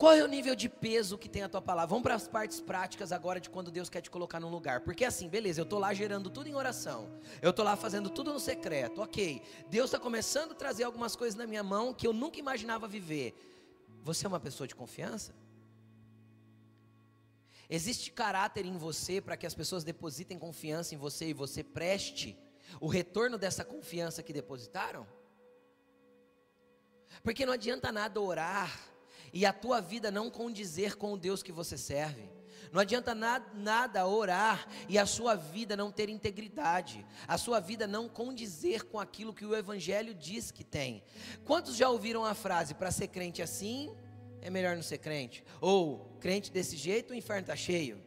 [0.00, 1.88] Qual é o nível de peso que tem a tua palavra?
[1.88, 4.80] Vamos para as partes práticas agora de quando Deus quer te colocar num lugar.
[4.80, 7.20] Porque assim, beleza, eu estou lá gerando tudo em oração.
[7.42, 9.02] Eu estou lá fazendo tudo no secreto.
[9.02, 9.42] Ok.
[9.68, 13.34] Deus está começando a trazer algumas coisas na minha mão que eu nunca imaginava viver.
[14.02, 15.34] Você é uma pessoa de confiança?
[17.68, 22.38] Existe caráter em você para que as pessoas depositem confiança em você e você preste
[22.80, 25.06] o retorno dessa confiança que depositaram?
[27.22, 28.89] Porque não adianta nada orar
[29.32, 32.28] e a tua vida não condizer com o Deus que você serve.
[32.72, 37.86] Não adianta nada, nada orar e a sua vida não ter integridade, a sua vida
[37.86, 41.02] não condizer com aquilo que o Evangelho diz que tem.
[41.44, 43.92] Quantos já ouviram a frase: para ser crente assim,
[44.40, 45.44] é melhor não ser crente?
[45.60, 48.00] Ou crente desse jeito, o inferno está cheio?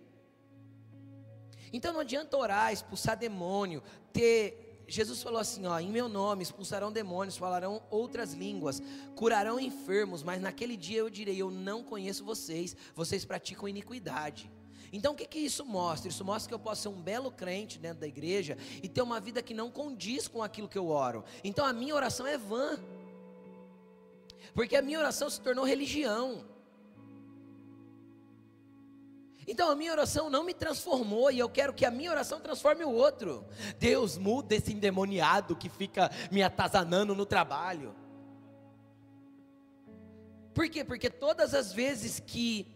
[1.73, 3.83] Então não adianta orar, expulsar demônio,
[4.13, 4.62] ter.
[4.87, 8.81] Jesus falou assim: ó, em meu nome expulsarão demônios, falarão outras línguas,
[9.15, 14.51] curarão enfermos, mas naquele dia eu direi: eu não conheço vocês, vocês praticam iniquidade.
[14.91, 16.07] Então o que, que isso mostra?
[16.07, 19.19] Isso mostra que eu posso ser um belo crente dentro da igreja e ter uma
[19.19, 21.23] vida que não condiz com aquilo que eu oro.
[21.43, 22.77] Então a minha oração é vã.
[24.53, 26.45] Porque a minha oração se tornou religião.
[29.47, 32.83] Então a minha oração não me transformou e eu quero que a minha oração transforme
[32.83, 33.45] o outro.
[33.79, 37.95] Deus muda esse endemoniado que fica me atazanando no trabalho.
[40.53, 40.83] Por quê?
[40.83, 42.67] Porque todas as vezes que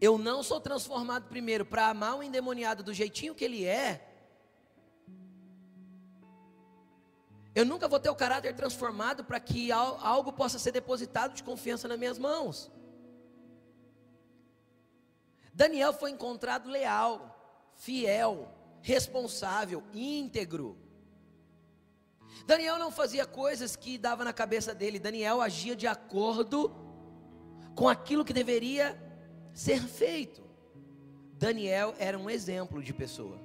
[0.00, 4.06] eu não sou transformado primeiro para amar o endemoniado do jeitinho que ele é,
[7.54, 11.86] eu nunca vou ter o caráter transformado para que algo possa ser depositado de confiança
[11.86, 12.70] nas minhas mãos.
[15.54, 18.48] Daniel foi encontrado leal, fiel,
[18.82, 20.76] responsável, íntegro.
[22.44, 26.74] Daniel não fazia coisas que dava na cabeça dele, Daniel agia de acordo
[27.74, 29.00] com aquilo que deveria
[29.54, 30.42] ser feito.
[31.34, 33.38] Daniel era um exemplo de pessoa.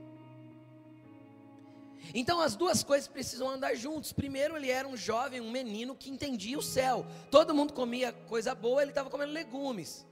[2.13, 4.11] Então as duas coisas precisam andar juntos.
[4.11, 7.05] Primeiro, ele era um jovem, um menino que entendia o céu.
[7.29, 10.07] Todo mundo comia coisa boa, ele estava comendo legumes.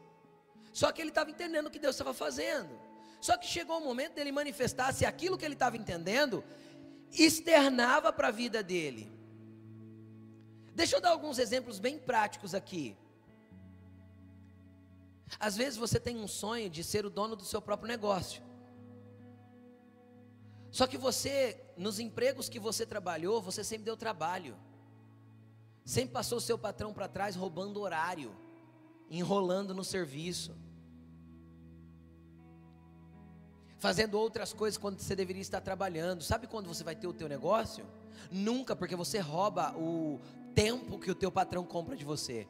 [0.79, 2.69] Só que ele estava entendendo o que Deus estava fazendo.
[3.19, 6.43] Só que chegou o momento dele manifestar se aquilo que ele estava entendendo
[7.11, 9.11] externava para a vida dele.
[10.75, 12.95] Deixa eu dar alguns exemplos bem práticos aqui.
[15.39, 18.43] Às vezes você tem um sonho de ser o dono do seu próprio negócio.
[20.69, 24.55] Só que você, nos empregos que você trabalhou, você sempre deu trabalho.
[25.83, 28.31] Sempre passou o seu patrão para trás roubando horário,
[29.09, 30.66] enrolando no serviço.
[33.79, 36.23] Fazendo outras coisas quando você deveria estar trabalhando.
[36.23, 37.85] Sabe quando você vai ter o teu negócio?
[38.31, 40.19] Nunca, porque você rouba o
[40.53, 42.47] tempo que o teu patrão compra de você.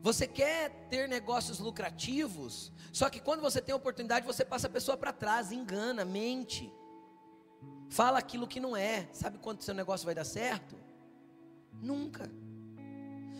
[0.00, 4.96] Você quer ter negócios lucrativos, só que quando você tem oportunidade, você passa a pessoa
[4.96, 6.72] para trás, engana, mente,
[7.90, 9.08] fala aquilo que não é.
[9.12, 10.76] Sabe quando seu negócio vai dar certo?
[11.72, 12.30] Nunca.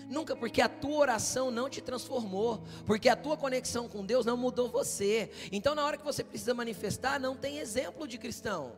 [0.09, 4.39] Nunca, porque a tua oração não te transformou, porque a tua conexão com Deus não
[4.39, 5.31] mudou você.
[5.53, 8.73] Então, na hora que você precisa manifestar, não tem exemplo de cristão.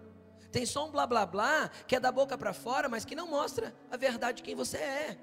[0.51, 3.29] Tem só um blá blá blá que é da boca para fora, mas que não
[3.29, 5.19] mostra a verdade de quem você é.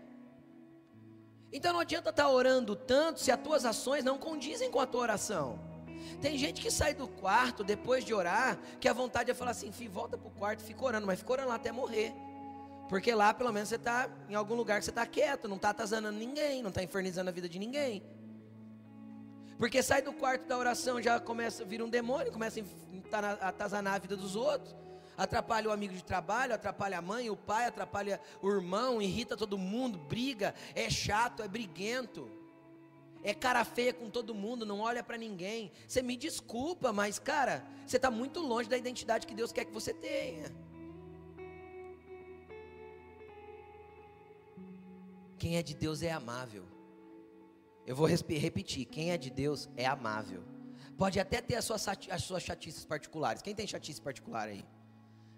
[1.52, 4.86] Então não adianta estar tá orando tanto se as tuas ações não condizem com a
[4.86, 5.60] tua oração.
[6.22, 9.74] Tem gente que sai do quarto depois de orar, que a vontade é falar assim:
[9.74, 12.14] filho, volta para o quarto, fica orando, mas fica orando lá até morrer.
[12.90, 15.70] Porque lá pelo menos você está em algum lugar que você está quieto, não está
[15.70, 18.04] atazanando ninguém, não está infernizando a vida de ninguém.
[19.58, 22.62] Porque sai do quarto da oração, já começa a vir um demônio, começa
[23.12, 24.76] a atazanar a vida dos outros,
[25.18, 29.58] atrapalha o amigo de trabalho, atrapalha a mãe, o pai, atrapalha o irmão, irrita todo
[29.58, 32.30] mundo, briga, é chato, é briguento,
[33.24, 35.72] é cara feia com todo mundo, não olha para ninguém.
[35.88, 39.74] Você me desculpa, mas cara, você está muito longe da identidade que Deus quer que
[39.74, 40.56] você tenha.
[45.38, 46.66] Quem é de Deus é amável.
[47.86, 50.44] Eu vou repetir: quem é de Deus é amável.
[50.98, 53.42] Pode até ter as suas, as suas chatices particulares.
[53.42, 54.66] Quem tem chatice particular aí?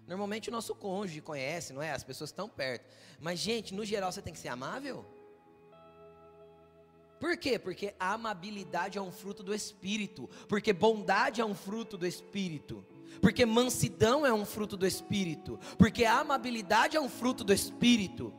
[0.06, 1.92] Normalmente o nosso cônjuge conhece, não é?
[1.92, 2.84] As pessoas estão perto.
[3.20, 5.04] Mas, gente, no geral você tem que ser amável.
[7.20, 7.58] Por quê?
[7.58, 10.28] Porque a amabilidade é um fruto do Espírito.
[10.48, 12.84] Porque bondade é um fruto do Espírito.
[13.20, 15.60] Porque mansidão é um fruto do Espírito.
[15.78, 18.32] Porque a amabilidade é um fruto do Espírito.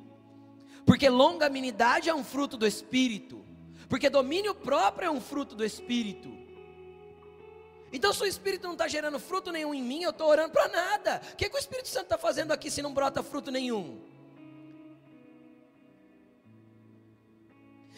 [0.86, 3.44] Porque longanimidade é um fruto do Espírito.
[3.88, 6.30] Porque domínio próprio é um fruto do Espírito.
[7.94, 10.68] Então, se o Espírito não está gerando fruto nenhum em mim, eu estou orando para
[10.70, 11.22] nada.
[11.34, 14.12] O que, que o Espírito Santo está fazendo aqui se não brota fruto nenhum?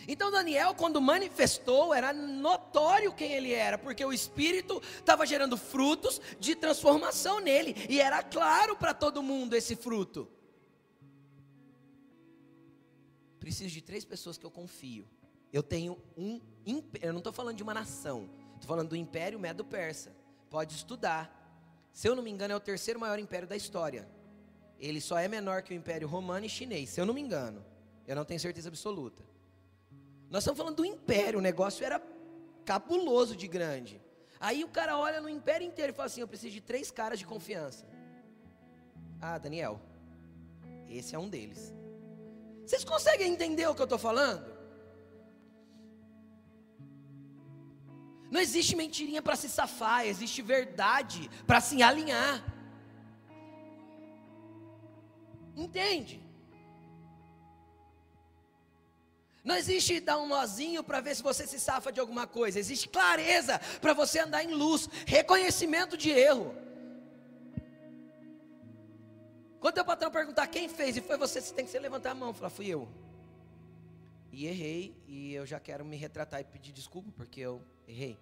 [0.07, 6.19] Então Daniel, quando manifestou, era notório quem ele era, porque o Espírito estava gerando frutos
[6.39, 10.27] de transformação nele, e era claro para todo mundo esse fruto.
[13.43, 15.05] Preciso de três pessoas que eu confio.
[15.51, 16.39] Eu tenho um,
[17.01, 20.15] eu não estou falando de uma nação, estou falando do Império Medo-Persa.
[20.49, 21.21] Pode estudar.
[21.91, 24.07] Se eu não me engano, é o terceiro maior império da história.
[24.79, 27.65] Ele só é menor que o Império Romano e Chinês, se eu não me engano.
[28.07, 29.21] Eu não tenho certeza absoluta.
[30.29, 32.01] Nós estamos falando do império, o negócio era
[32.63, 34.01] cabuloso de grande.
[34.39, 37.19] Aí o cara olha no império inteiro e fala assim: Eu preciso de três caras
[37.19, 37.85] de confiança.
[39.21, 39.81] Ah, Daniel,
[40.89, 41.73] esse é um deles.
[42.65, 44.53] Vocês conseguem entender o que eu estou falando?
[48.31, 52.43] Não existe mentirinha para se safar, existe verdade para se alinhar.
[55.55, 56.19] Entende?
[59.43, 62.57] Não existe dar um nozinho para ver se você se safa de alguma coisa.
[62.57, 66.62] Existe clareza para você andar em luz, reconhecimento de erro.
[69.63, 72.13] Quando teu patrão perguntar quem fez e foi você, você tem que se levantar a
[72.13, 72.33] mão.
[72.33, 72.85] Falar, fui eu.
[74.29, 78.19] E errei, e eu já quero me retratar e pedir desculpa porque eu errei.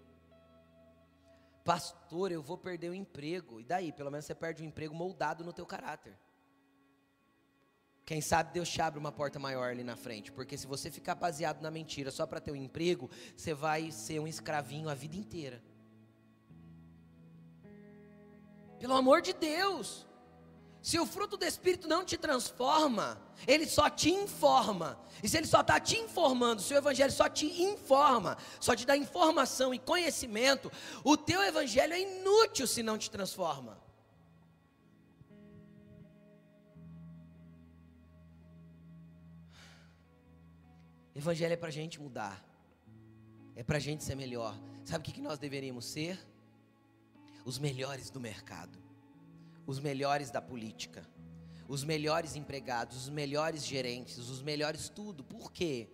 [1.65, 3.59] Pastor, eu vou perder o emprego.
[3.59, 3.91] E daí?
[3.91, 6.15] Pelo menos você perde o emprego moldado no teu caráter.
[8.05, 11.15] Quem sabe Deus te abre uma porta maior ali na frente, porque se você ficar
[11.15, 15.17] baseado na mentira só para ter um emprego, você vai ser um escravinho a vida
[15.17, 15.59] inteira.
[18.77, 20.10] Pelo amor de Deus.
[20.81, 24.99] Se o fruto do Espírito não te transforma, ele só te informa.
[25.21, 28.85] E se ele só está te informando, se o Evangelho só te informa, só te
[28.85, 30.71] dá informação e conhecimento,
[31.03, 33.79] o teu Evangelho é inútil se não te transforma.
[41.13, 42.43] Evangelho é para a gente mudar,
[43.55, 44.59] é para a gente ser melhor.
[44.83, 46.19] Sabe o que, que nós deveríamos ser?
[47.45, 48.79] Os melhores do mercado,
[49.71, 51.07] os melhores da política,
[51.67, 55.23] os melhores empregados, os melhores gerentes, os melhores tudo.
[55.23, 55.87] Por quê?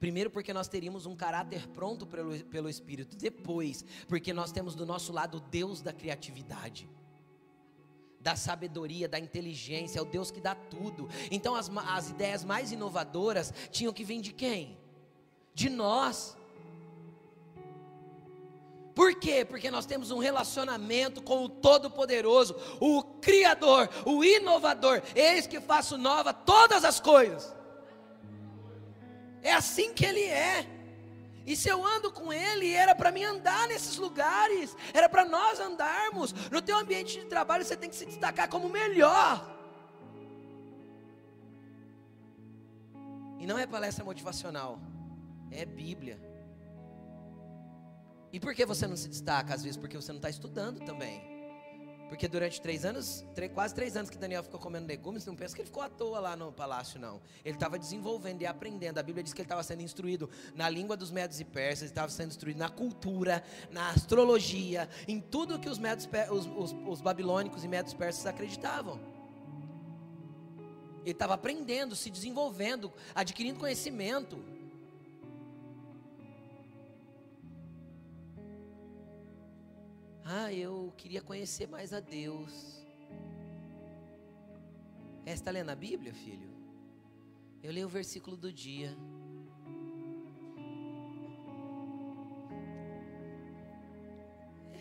[0.00, 3.16] Primeiro, porque nós teríamos um caráter pronto pelo, pelo Espírito.
[3.16, 6.88] Depois, porque nós temos do nosso lado o Deus da criatividade
[8.20, 11.08] da sabedoria, da inteligência, é o Deus que dá tudo.
[11.30, 14.76] Então as, as ideias mais inovadoras tinham que vir de quem?
[15.54, 16.36] De nós.
[19.20, 19.44] Quê?
[19.44, 25.02] Porque nós temos um relacionamento com o Todo-Poderoso, o Criador, o Inovador.
[25.14, 27.54] Eis que faço nova todas as coisas.
[29.42, 30.66] É assim que Ele é.
[31.46, 35.58] E se eu ando com Ele, era para mim andar nesses lugares, era para nós
[35.58, 36.32] andarmos.
[36.50, 39.56] No teu ambiente de trabalho, você tem que se destacar como melhor.
[43.38, 44.78] E não é palestra motivacional,
[45.50, 46.27] é Bíblia.
[48.32, 49.54] E por que você não se destaca?
[49.54, 51.38] Às vezes porque você não está estudando também.
[52.08, 55.54] Porque durante três anos, três, quase três anos que Daniel ficou comendo legumes, não pensa
[55.54, 57.20] que ele ficou à toa lá no palácio, não.
[57.44, 58.98] Ele estava desenvolvendo e aprendendo.
[58.98, 62.10] A Bíblia diz que ele estava sendo instruído na língua dos medos e persas, estava
[62.10, 67.62] sendo instruído na cultura, na astrologia, em tudo que os, medos, os, os, os babilônicos
[67.62, 68.98] e medos persas acreditavam.
[71.02, 74.42] Ele estava aprendendo, se desenvolvendo, adquirindo conhecimento.
[80.30, 82.84] Ah, eu queria conhecer mais a Deus.
[85.24, 86.50] É, está lendo a Bíblia, filho?
[87.62, 88.94] Eu leio o versículo do dia.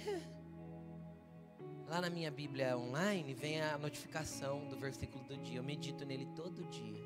[0.06, 0.22] É.
[1.88, 5.60] Lá na minha Bíblia online vem a notificação do versículo do dia.
[5.60, 7.06] Eu medito nele todo dia.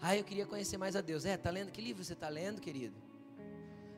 [0.00, 1.26] Ah, eu queria conhecer mais a Deus.
[1.26, 1.70] É, tá lendo?
[1.70, 3.13] Que livro você está lendo, querido?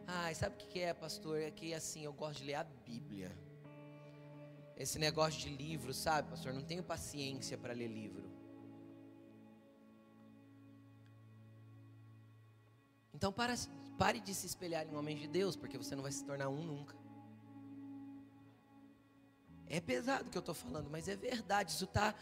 [0.07, 1.41] Ah, sabe o que é, pastor?
[1.41, 3.37] É que assim, eu gosto de ler a Bíblia.
[4.77, 6.53] Esse negócio de livro, sabe, pastor?
[6.53, 8.31] Não tenho paciência para ler livro.
[13.13, 13.55] Então para,
[13.99, 16.63] pare de se espelhar em homens de Deus, porque você não vai se tornar um
[16.63, 16.95] nunca.
[19.67, 22.15] É pesado o que eu estou falando, mas é verdade, isso está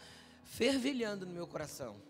[0.43, 2.01] fervilhando no meu coração.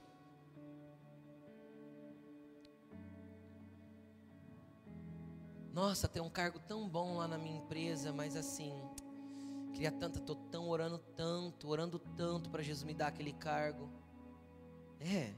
[5.75, 8.73] Nossa, tem um cargo tão bom lá na minha empresa, mas assim,
[9.73, 13.89] queria tanto, estou tão orando tanto, orando tanto para Jesus me dar aquele cargo.
[15.01, 15.33] É.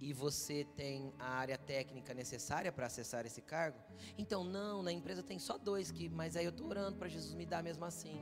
[0.00, 3.78] E você tem a área técnica necessária para acessar esse cargo?
[4.18, 7.32] Então, não, na empresa tem só dois que, mas aí eu estou orando para Jesus
[7.32, 8.18] me dar mesmo assim.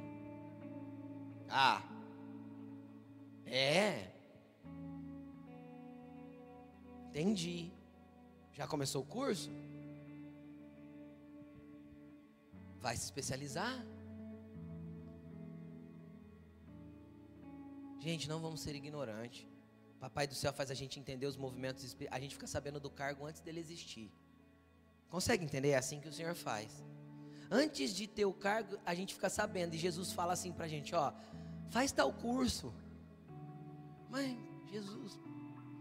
[1.49, 1.82] Ah.
[3.47, 4.12] É.
[7.09, 7.72] Entendi.
[8.53, 9.51] Já começou o curso?
[12.81, 13.87] Vai se especializar.
[17.99, 19.47] Gente, não vamos ser ignorantes.
[19.99, 23.26] Papai do céu faz a gente entender os movimentos, a gente fica sabendo do cargo
[23.26, 24.11] antes dele existir.
[25.11, 25.70] Consegue entender?
[25.70, 26.83] É assim que o Senhor faz.
[27.51, 29.74] Antes de ter o cargo, a gente fica sabendo.
[29.74, 31.12] E Jesus fala assim para a gente: ó,
[31.68, 32.72] faz tal curso.
[34.09, 34.35] Mas,
[34.70, 35.20] Jesus,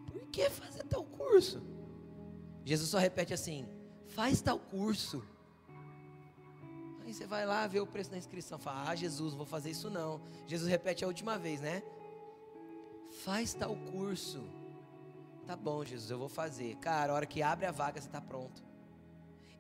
[0.08, 1.62] por que fazer tal curso?
[2.66, 3.66] Jesus só repete assim:
[4.08, 5.24] faz tal curso.
[7.10, 9.90] Aí você vai lá, vê o preço da inscrição, fala: Ah, Jesus, vou fazer isso
[9.90, 10.22] não.
[10.46, 11.82] Jesus repete a última vez, né?
[13.24, 14.44] Faz tal curso.
[15.48, 16.76] Tá bom, Jesus, eu vou fazer.
[16.76, 18.64] Cara, a hora que abre a vaga, você está pronto.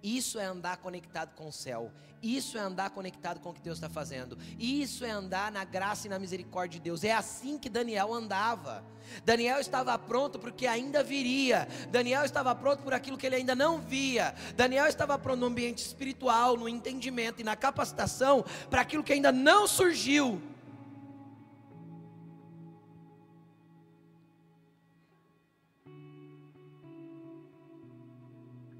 [0.01, 1.91] Isso é andar conectado com o céu.
[2.21, 4.37] Isso é andar conectado com o que Deus está fazendo.
[4.57, 7.03] Isso é andar na graça e na misericórdia de Deus.
[7.03, 8.83] É assim que Daniel andava.
[9.23, 11.67] Daniel estava pronto para o que ainda viria.
[11.89, 14.35] Daniel estava pronto por aquilo que ele ainda não via.
[14.55, 19.31] Daniel estava pronto no ambiente espiritual, no entendimento e na capacitação para aquilo que ainda
[19.31, 20.41] não surgiu.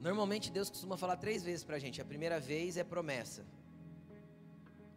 [0.10, 2.02] Normalmente Deus costuma falar três vezes para a gente.
[2.02, 3.46] A primeira vez é promessa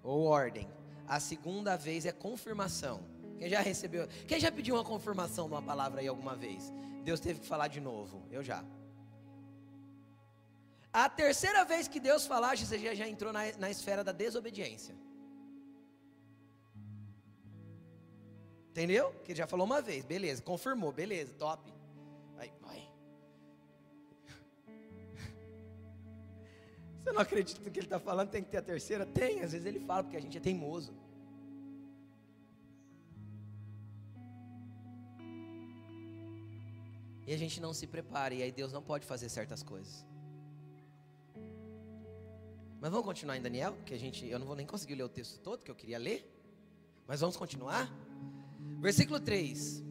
[0.03, 0.67] ou ordem.
[1.07, 3.03] A segunda vez é confirmação.
[3.39, 4.09] Quem já recebeu?
[4.27, 6.73] Quem já pediu uma confirmação de uma palavra aí alguma vez?
[7.05, 8.23] Deus teve que falar de novo.
[8.31, 8.65] Eu já.
[10.91, 14.95] A terceira vez que Deus falar, você já, já entrou na, na esfera da desobediência.
[18.71, 19.13] Entendeu?
[19.25, 21.71] Que ele já falou uma vez, beleza, confirmou, beleza, top.
[22.39, 22.92] Aí, vai.
[27.03, 29.05] Você não acredita no que ele está falando, tem que ter a terceira?
[29.05, 30.95] Tem, às vezes ele fala porque a gente é teimoso.
[37.27, 40.07] E a gente não se prepara, e aí Deus não pode fazer certas coisas.
[42.81, 45.09] Mas vamos continuar em Daniel, que a gente, eu não vou nem conseguir ler o
[45.09, 46.29] texto todo que eu queria ler.
[47.07, 47.89] Mas vamos continuar?
[48.81, 49.83] Versículo 3.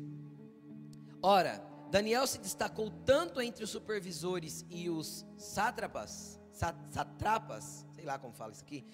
[1.21, 8.33] Ora, Daniel se destacou tanto entre os supervisores e os sátrapas, satrapas, sei lá como
[8.33, 8.85] fala isso aqui,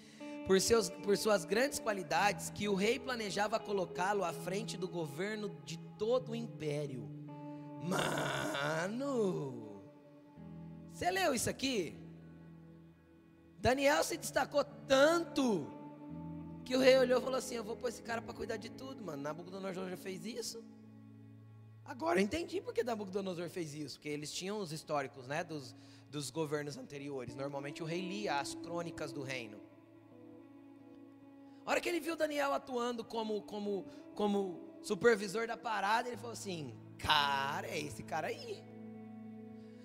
[0.45, 5.49] por, seus, por suas grandes qualidades, que o rei planejava colocá-lo à frente do governo
[5.65, 7.09] de todo o império.
[7.83, 9.81] Mano,
[10.91, 11.95] você leu isso aqui?
[13.59, 15.67] Daniel se destacou tanto
[16.63, 18.69] que o rei olhou e falou assim: Eu vou pôr esse cara para cuidar de
[18.69, 19.21] tudo, mano.
[19.23, 20.63] Nabucodonosor já fez isso.
[21.85, 25.73] Agora eu entendi porque Nabucodonosor fez isso, porque eles tinham os históricos, né, dos,
[26.09, 27.35] dos governos anteriores.
[27.35, 29.59] Normalmente o rei lia as crônicas do reino.
[31.65, 33.85] A hora que ele viu Daniel atuando como, como,
[34.15, 38.63] como supervisor da parada, ele falou assim: Cara, é esse cara aí.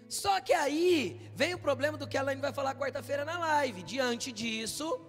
[0.09, 3.83] Só que aí vem o problema do que a Elaine vai falar quarta-feira na live.
[3.83, 5.01] Diante disso,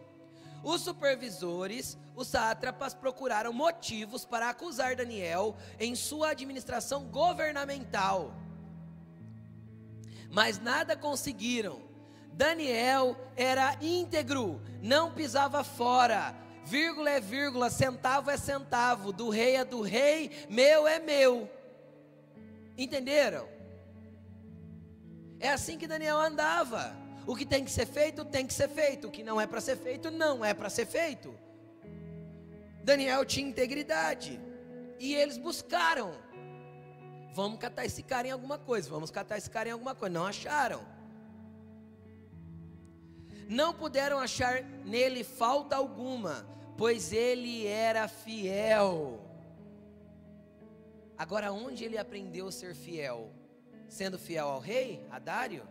[0.64, 8.34] os supervisores, os sátrapas procuraram motivos para acusar Daniel em sua administração governamental.
[10.34, 11.80] Mas nada conseguiram.
[12.34, 19.64] Daniel era íntegro, não pisava fora, vírgula é vírgula, centavo é centavo, do rei é
[19.64, 21.48] do rei, meu é meu.
[22.76, 23.48] Entenderam?
[25.40, 26.96] É assim que Daniel andava.
[27.28, 29.10] O que tem que ser feito, tem que ser feito.
[29.10, 31.38] O que não é para ser feito, não é para ser feito.
[32.84, 34.42] Daniel tinha integridade.
[35.00, 36.16] E eles buscaram.
[37.34, 38.90] Vamos catar esse cara em alguma coisa.
[38.90, 40.14] Vamos catar esse cara em alguma coisa.
[40.14, 40.86] Não acharam.
[43.50, 49.20] Não puderam achar nele falta alguma, pois ele era fiel.
[51.18, 53.32] Agora, onde ele aprendeu a ser fiel?
[53.90, 55.68] Sendo fiel ao rei, a Dário?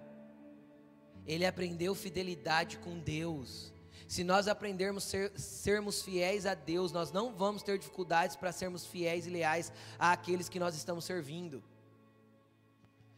[1.26, 3.71] Ele aprendeu fidelidade com Deus.
[4.12, 8.84] Se nós aprendermos ser, sermos fiéis a Deus, nós não vamos ter dificuldades para sermos
[8.84, 11.64] fiéis e leais àqueles que nós estamos servindo.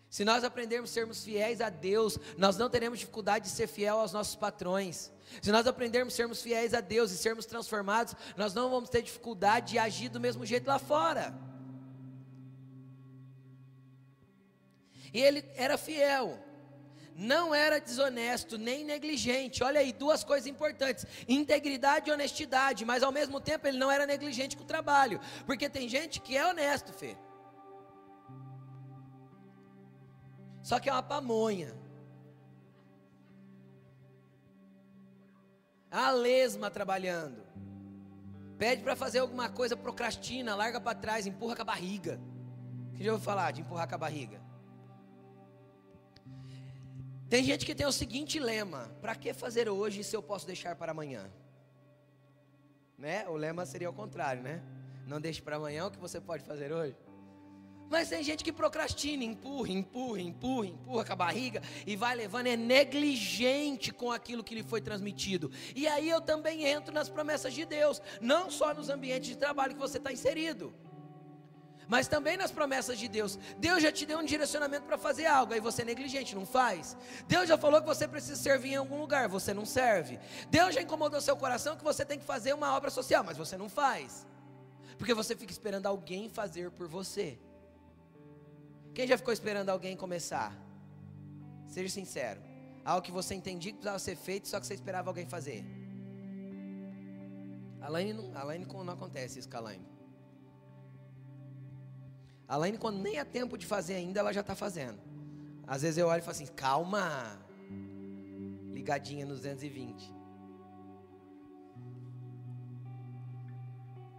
[0.09, 4.13] Se nós aprendermos sermos fiéis a Deus, nós não teremos dificuldade de ser fiel aos
[4.13, 5.11] nossos patrões.
[5.43, 9.73] Se nós aprendermos sermos fiéis a Deus e sermos transformados, nós não vamos ter dificuldade
[9.73, 11.35] de agir do mesmo jeito lá fora.
[15.13, 16.39] E ele era fiel
[17.17, 19.63] não era desonesto nem negligente.
[19.63, 24.07] Olha aí, duas coisas importantes: integridade e honestidade, mas ao mesmo tempo ele não era
[24.07, 27.17] negligente com o trabalho, porque tem gente que é honesto, Fê.
[30.63, 31.75] Só que é uma pamonha.
[35.91, 37.45] A lesma trabalhando.
[38.59, 42.21] Pede para fazer alguma coisa, procrastina, larga para trás, empurra com a barriga.
[42.95, 44.44] Que já ouviu falar de empurrar com a barriga?
[47.29, 50.77] Tem gente que tem o seguinte lema: para que fazer hoje se eu posso deixar
[50.77, 51.31] para amanhã?
[52.99, 53.27] Né?
[53.29, 54.63] O lema seria o contrário, né?
[55.07, 56.97] Não deixe para amanhã o que você pode fazer hoje.
[57.91, 62.47] Mas tem gente que procrastina, empurra, empurra, empurra, empurra com a barriga e vai levando,
[62.47, 65.51] é negligente com aquilo que lhe foi transmitido.
[65.77, 69.75] E aí eu também entro nas promessas de Deus, não só nos ambientes de trabalho
[69.75, 70.73] que você está inserido
[71.89, 73.39] mas também nas promessas de Deus.
[73.59, 76.97] Deus já te deu um direcionamento para fazer algo, aí você é negligente, não faz.
[77.27, 80.19] Deus já falou que você precisa servir em algum lugar, você não serve.
[80.51, 83.57] Deus já incomodou seu coração que você tem que fazer uma obra social, mas você
[83.57, 84.27] não faz.
[84.99, 87.39] Porque você fica esperando alguém fazer por você.
[88.95, 90.57] Quem já ficou esperando alguém começar?
[91.67, 92.41] Seja sincero.
[92.85, 95.65] Algo que você entendia que precisava ser feito, só que você esperava alguém fazer.
[97.81, 99.94] A Laine não, não acontece isso com a Laine.
[102.47, 104.99] A Laine, quando nem é tempo de fazer ainda, ela já está fazendo.
[105.67, 107.39] Às vezes eu olho e falo assim: calma,
[108.73, 110.13] ligadinha nos 220.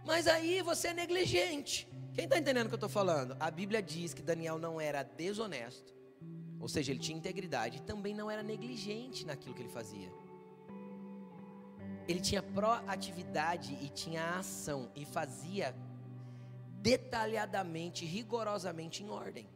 [0.04, 1.88] Mas aí você é negligente.
[2.14, 3.36] Quem está entendendo o que eu estou falando?
[3.38, 5.94] A Bíblia diz que Daniel não era desonesto,
[6.58, 10.10] Ou seja, ele tinha integridade e também não era negligente naquilo que ele fazia.
[12.08, 15.74] Ele tinha proatividade e tinha ação e fazia
[16.86, 19.46] detalhadamente, rigorosamente em ordem.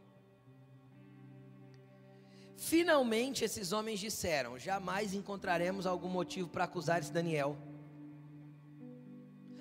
[2.57, 7.57] Finalmente esses homens disseram: Jamais encontraremos algum motivo para acusar esse Daniel,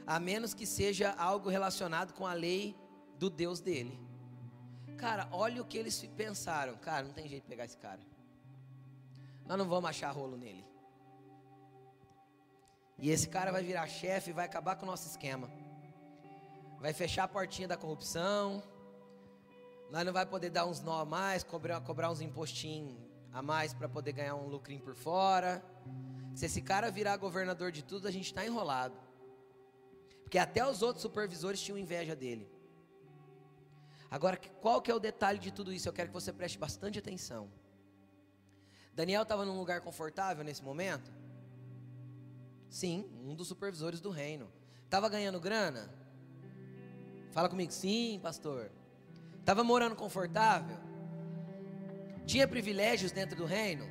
[0.04, 2.76] a menos que seja algo relacionado com a lei
[3.16, 3.96] do Deus dele.
[4.98, 6.74] Cara, olha o que eles pensaram.
[6.76, 8.00] Cara, não tem jeito de pegar esse cara.
[9.46, 10.64] Nós não vamos achar rolo nele.
[12.98, 15.48] E esse cara vai virar chefe e vai acabar com o nosso esquema.
[16.80, 18.62] Vai fechar a portinha da corrupção.
[19.90, 22.96] Nós não vai poder dar uns nó a mais, cobrar, cobrar uns impostinhos
[23.32, 25.62] a mais para poder ganhar um lucrinho por fora.
[26.34, 28.96] Se esse cara virar governador de tudo, a gente está enrolado.
[30.22, 32.48] Porque até os outros supervisores tinham inveja dele.
[34.10, 35.88] Agora, qual que é o detalhe de tudo isso?
[35.88, 37.50] Eu quero que você preste bastante atenção.
[38.94, 41.12] Daniel estava num lugar confortável nesse momento?
[42.68, 44.50] Sim, um dos supervisores do reino.
[44.84, 45.92] Estava ganhando grana?
[47.30, 48.70] Fala comigo, sim, pastor.
[49.38, 50.76] Estava morando confortável?
[52.26, 53.88] Tinha privilégios dentro do reino?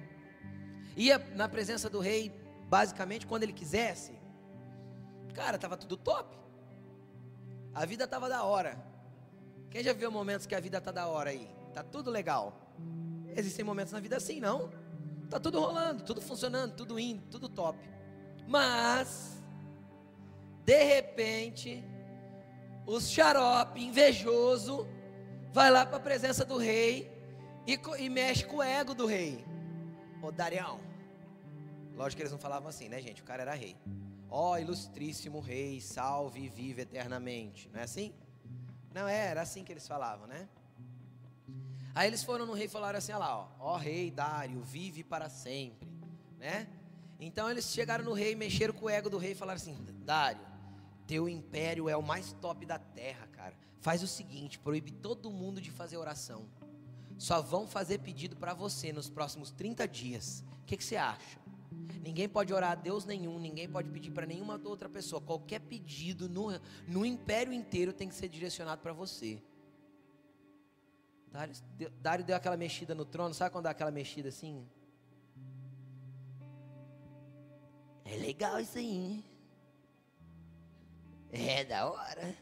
[0.96, 2.32] Ia na presença do rei,
[2.68, 4.20] basicamente, quando ele quisesse?
[5.34, 6.38] Cara, estava tudo top.
[7.74, 8.78] A vida estava da hora.
[9.70, 11.50] Quem já viu momentos que a vida tá da hora aí?
[11.74, 12.74] Tá tudo legal.
[13.36, 14.70] Existem momentos na vida assim, não?
[15.30, 17.78] Tá tudo rolando, tudo funcionando, tudo indo, tudo top.
[18.48, 19.42] Mas
[20.66, 21.84] de repente,
[22.90, 24.88] o xarope invejoso
[25.54, 27.08] vai lá para a presença do rei
[27.68, 29.46] e, e, mexe com o ego do rei.
[30.24, 30.80] Ô Darião.
[31.96, 33.22] Lógico que eles não falavam assim, né, gente?
[33.22, 33.78] O cara era rei.
[34.28, 37.70] Ó, oh, ilustríssimo rei, salve e vive eternamente.
[37.72, 38.12] Não é assim?
[38.92, 40.50] Não, é, era assim que eles falavam, né?
[41.94, 45.04] Aí eles foram no rei e falaram assim: olha lá, ó, ó rei Dário, vive
[45.04, 45.88] para sempre,
[46.40, 46.68] né?
[47.20, 50.42] Então eles chegaram no rei, mexeram com o ego do rei e falaram assim: Dário,
[51.10, 53.58] teu império é o mais top da terra, cara.
[53.82, 56.48] Faz o seguinte: proíbe todo mundo de fazer oração.
[57.18, 60.44] Só vão fazer pedido para você nos próximos 30 dias.
[60.62, 61.40] O que, que você acha?
[62.04, 65.20] Ninguém pode orar a Deus nenhum, ninguém pode pedir para nenhuma outra pessoa.
[65.20, 66.52] Qualquer pedido no,
[66.88, 69.42] no império inteiro tem que ser direcionado para você.
[71.32, 71.56] Dário,
[72.00, 74.64] Dário deu aquela mexida no trono, sabe quando dá aquela mexida assim?
[78.06, 79.24] É legal isso aí, hein?
[81.32, 82.36] É da hora.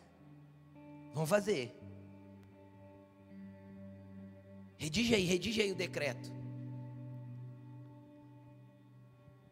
[1.14, 1.76] Vamos fazer.
[4.78, 6.32] Redige aí, redige aí o decreto.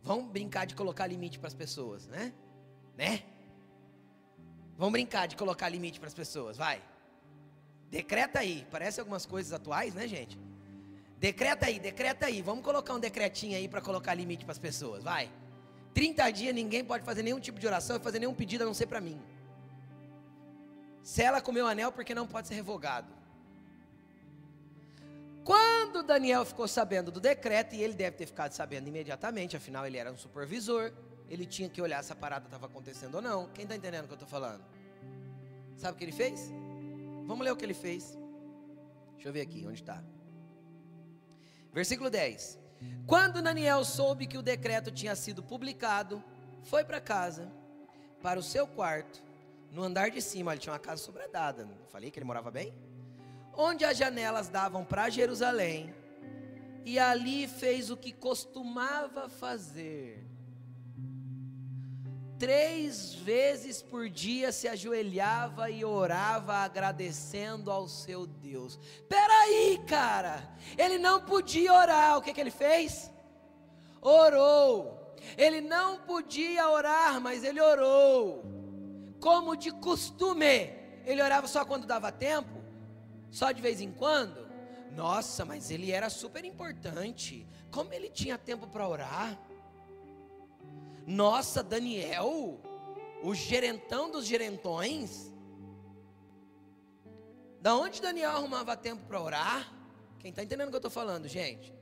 [0.03, 2.31] Vamos brincar de colocar limite para as pessoas, né?
[2.95, 3.23] Né?
[4.77, 6.81] Vamos brincar de colocar limite para as pessoas, vai.
[7.89, 8.67] Decreta aí.
[8.69, 10.37] Parece algumas coisas atuais, né, gente?
[11.17, 12.41] Decreta aí, decreta aí.
[12.41, 15.31] Vamos colocar um decretinho aí para colocar limite para as pessoas, vai.
[15.95, 18.73] 30 dias ninguém pode fazer nenhum tipo de oração e fazer nenhum pedido a não
[18.73, 19.19] ser para mim.
[21.01, 23.07] Sela com meu anel porque não pode ser revogado.
[25.45, 29.97] Quando Daniel ficou sabendo do decreto, e ele deve ter ficado sabendo imediatamente, afinal ele
[29.97, 30.91] era um supervisor,
[31.29, 33.47] ele tinha que olhar se a parada estava acontecendo ou não.
[33.49, 34.63] Quem está entendendo o que eu estou falando?
[35.77, 36.51] Sabe o que ele fez?
[37.25, 38.17] Vamos ler o que ele fez.
[39.13, 40.03] Deixa eu ver aqui, onde está?
[41.71, 42.64] Versículo 10.
[43.05, 46.23] Quando Daniel soube que o decreto tinha sido publicado,
[46.63, 47.51] foi para casa,
[48.21, 49.23] para o seu quarto,
[49.71, 50.53] no andar de cima.
[50.53, 51.67] Ele tinha uma casa sobredada.
[51.89, 52.73] Falei que ele morava bem?
[53.57, 55.93] onde as janelas davam para Jerusalém,
[56.83, 60.23] e ali fez o que costumava fazer.
[62.37, 68.77] Três vezes por dia se ajoelhava e orava agradecendo ao seu Deus.
[69.07, 70.43] Peraí, cara,
[70.77, 73.11] ele não podia orar, o que, que ele fez?
[74.01, 75.15] Orou.
[75.37, 78.43] Ele não podia orar, mas ele orou.
[79.19, 80.73] Como de costume,
[81.05, 82.55] ele orava só quando dava tempo
[83.35, 84.47] só de vez em quando?
[84.93, 87.45] Nossa, mas ele era super importante.
[87.69, 89.37] Como ele tinha tempo para orar?
[91.05, 92.59] Nossa, Daniel,
[93.21, 95.31] o gerentão dos gerentões.
[97.61, 99.73] Da onde Daniel arrumava tempo para orar?
[100.19, 101.73] Quem está entendendo o que eu estou falando, gente?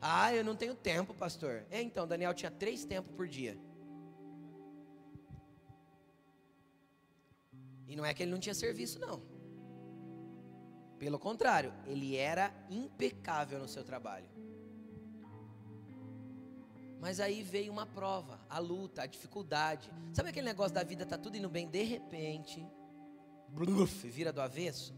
[0.00, 1.66] Ah, eu não tenho tempo, pastor.
[1.70, 3.58] É, então, Daniel tinha três tempos por dia.
[7.86, 9.22] E não é que ele não tinha serviço, não.
[10.98, 14.28] Pelo contrário, ele era impecável no seu trabalho.
[17.00, 19.90] Mas aí veio uma prova, a luta, a dificuldade.
[20.12, 22.64] Sabe aquele negócio da vida tá tudo indo bem, de repente,
[23.48, 24.94] bluf, vira do avesso?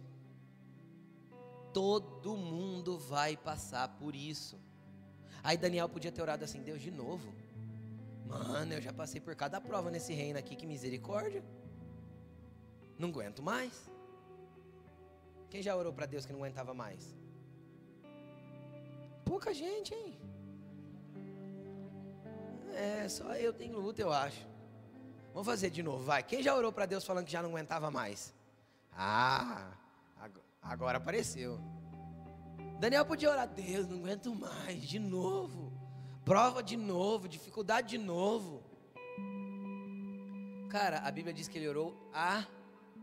[1.73, 4.59] Todo mundo vai passar por isso.
[5.45, 7.33] Aí Daniel podia ter orado assim: Deus, de novo.
[8.27, 11.45] Mano, eu já passei por cada prova nesse reino aqui, que misericórdia.
[12.99, 13.91] Não aguento mais.
[15.51, 17.15] Quem já orou para Deus que não aguentava mais?
[19.25, 20.19] Pouca gente, hein?
[22.75, 24.47] É, só eu tenho luta, eu acho.
[25.33, 26.23] Vamos fazer de novo, vai.
[26.23, 28.35] Quem já orou para Deus falando que já não aguentava mais?
[28.93, 29.73] Ah,
[30.61, 31.59] agora apareceu.
[32.79, 35.73] Daniel podia orar, Deus, não aguento mais, de novo.
[36.25, 38.62] Prova de novo, dificuldade de novo.
[40.68, 42.11] Cara, a Bíblia diz que ele orou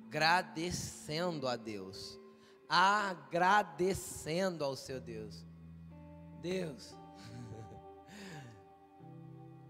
[0.09, 2.20] agradecendo a Deus.
[2.67, 5.45] Agradecendo ao seu Deus.
[6.41, 6.95] Deus,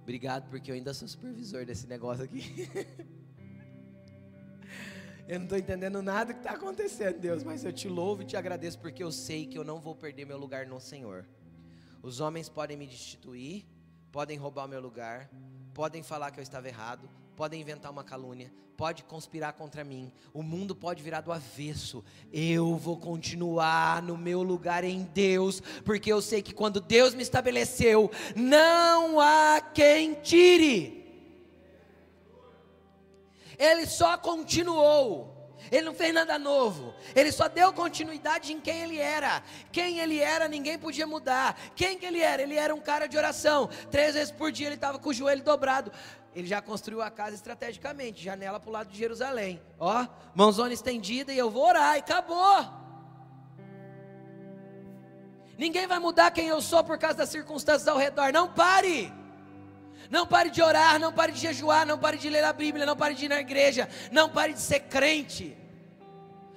[0.10, 2.68] obrigado porque eu ainda sou supervisor desse negócio aqui.
[5.28, 8.36] Eu não estou entendendo nada que está acontecendo, Deus, mas eu te louvo e te
[8.36, 11.24] agradeço porque eu sei que eu não vou perder meu lugar no Senhor.
[12.02, 13.68] Os homens podem me destituir,
[14.12, 15.30] podem roubar meu lugar,
[15.72, 17.08] podem falar que eu estava errado,
[17.40, 22.04] podem inventar uma calúnia, pode conspirar contra mim, o mundo pode virar do avesso.
[22.34, 27.24] Eu vou continuar no meu lugar em Deus, porque eu sei que quando Deus me
[27.24, 31.08] estabeleceu, não há quem tire.
[33.58, 35.40] Ele só continuou.
[35.72, 36.94] Ele não fez nada novo.
[37.16, 39.44] Ele só deu continuidade em quem ele era.
[39.72, 41.60] Quem ele era, ninguém podia mudar.
[41.76, 42.42] Quem que ele era?
[42.42, 43.70] Ele era um cara de oração.
[43.92, 45.92] Três vezes por dia ele estava com o joelho dobrado.
[46.36, 49.62] Ele já construiu a casa estrategicamente, janela para o lado de Jerusalém.
[49.80, 50.06] Ó,
[50.36, 52.80] mãozona estendida e eu vou orar e acabou.
[55.58, 58.32] Ninguém vai mudar quem eu sou por causa das circunstâncias ao redor.
[58.32, 59.12] Não pare.
[60.10, 62.96] Não pare de orar, não pare de jejuar, não pare de ler a Bíblia, não
[62.96, 65.58] pare de ir na igreja, não pare de ser crente.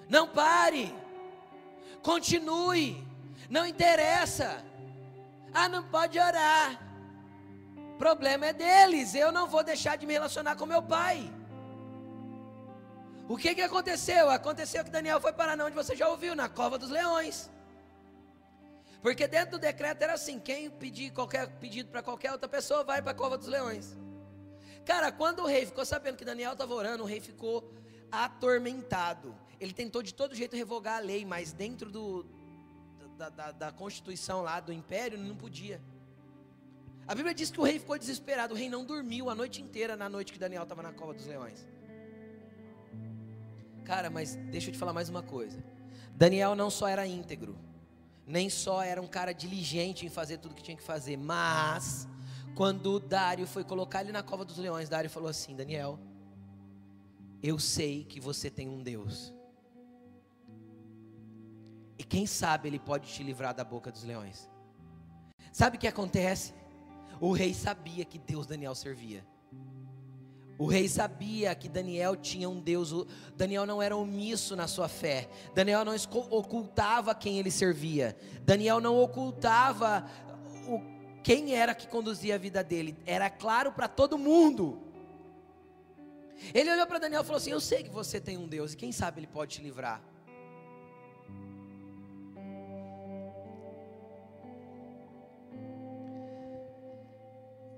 [0.09, 0.95] Não pare.
[2.03, 3.03] Continue.
[3.51, 4.65] Não interessa.
[5.53, 6.92] Ah, não pode orar.
[8.03, 9.15] Problema é deles.
[9.15, 11.33] Eu não vou deixar de me relacionar com meu pai.
[13.29, 14.29] O que que aconteceu?
[14.29, 17.49] Aconteceu que Daniel foi parar onde você já ouviu, na cova dos leões.
[19.01, 23.01] Porque dentro do decreto era assim: quem pedir qualquer pedido para qualquer outra pessoa vai
[23.01, 23.97] para a cova dos leões.
[24.85, 27.73] Cara, quando o rei ficou sabendo que Daniel estava orando, o rei ficou
[28.11, 29.33] atormentado.
[29.61, 32.27] Ele tentou de todo jeito revogar a lei, mas dentro do,
[33.17, 35.81] da, da, da constituição lá do império não podia.
[37.07, 38.55] A Bíblia diz que o rei ficou desesperado.
[38.55, 41.27] O rei não dormiu a noite inteira na noite que Daniel estava na cova dos
[41.27, 41.67] leões.
[43.85, 45.63] Cara, mas deixa eu te falar mais uma coisa.
[46.15, 47.59] Daniel não só era íntegro
[48.27, 52.07] nem só era um cara diligente em fazer tudo que tinha que fazer, mas
[52.55, 55.99] quando Dário foi colocar ele na cova dos leões, Dário falou assim: Daniel,
[57.43, 59.33] eu sei que você tem um Deus.
[61.99, 64.49] E quem sabe ele pode te livrar da boca dos leões.
[65.53, 66.55] Sabe o que acontece?
[67.23, 69.25] O rei sabia que Deus Daniel servia.
[70.59, 72.93] O rei sabia que Daniel tinha um Deus,
[73.37, 75.95] Daniel não era omisso na sua fé, Daniel não
[76.31, 80.05] ocultava quem ele servia, Daniel não ocultava
[80.67, 80.81] o,
[81.23, 84.83] quem era que conduzia a vida dele, era claro para todo mundo.
[86.53, 88.77] Ele olhou para Daniel e falou assim: Eu sei que você tem um Deus, e
[88.77, 90.03] quem sabe ele pode te livrar.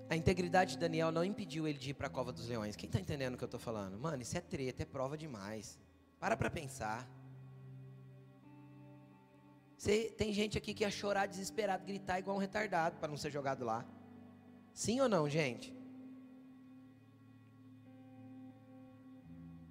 [0.08, 2.76] A integridade de Daniel não impediu ele de ir para a cova dos leões.
[2.76, 3.98] Quem está entendendo o que eu estou falando?
[3.98, 5.78] Mano, isso é treta, é prova demais.
[6.20, 7.08] Para para pensar.
[9.76, 13.30] Você, tem gente aqui que ia chorar desesperado, gritar igual um retardado para não ser
[13.30, 13.84] jogado lá.
[14.72, 15.74] Sim ou não, gente?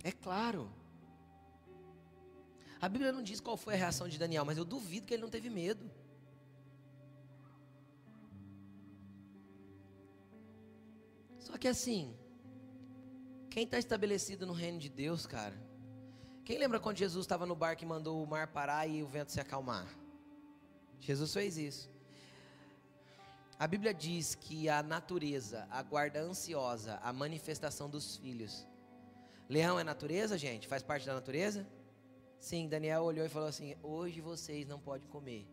[0.04, 0.70] É claro.
[2.82, 5.24] A Bíblia não diz qual foi a reação de Daniel, mas eu duvido que ele
[5.24, 5.90] não teve medo.
[11.44, 12.16] Só que assim,
[13.50, 15.56] quem está estabelecido no reino de Deus, cara,
[16.46, 19.32] quem lembra quando Jesus estava no barco e mandou o mar parar e o vento
[19.32, 19.88] se acalmar?
[21.00, 21.90] Jesus fez isso.
[23.60, 28.66] A Bíblia diz que a natureza aguarda ansiosa a manifestação dos filhos.
[29.50, 30.68] Leão é natureza, gente?
[30.68, 31.68] Faz parte da natureza?
[32.40, 35.48] Sim, Daniel olhou e falou assim: Hoje vocês não podem comer.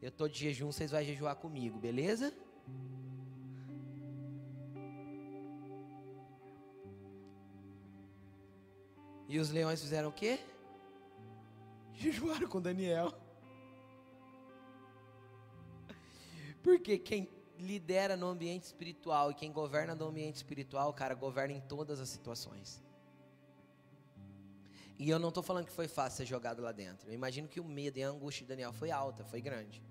[0.00, 2.32] Eu estou de jejum, vocês vão jejuar comigo, beleza?
[9.28, 10.38] E os leões fizeram o quê?
[11.94, 13.12] Jejuaram com Daniel.
[16.62, 21.60] Porque quem lidera no ambiente espiritual e quem governa no ambiente espiritual, cara, governa em
[21.60, 22.82] todas as situações.
[24.98, 27.08] E eu não estou falando que foi fácil ser jogado lá dentro.
[27.08, 29.82] Eu imagino que o medo e a angústia de Daniel foi alta, foi grande.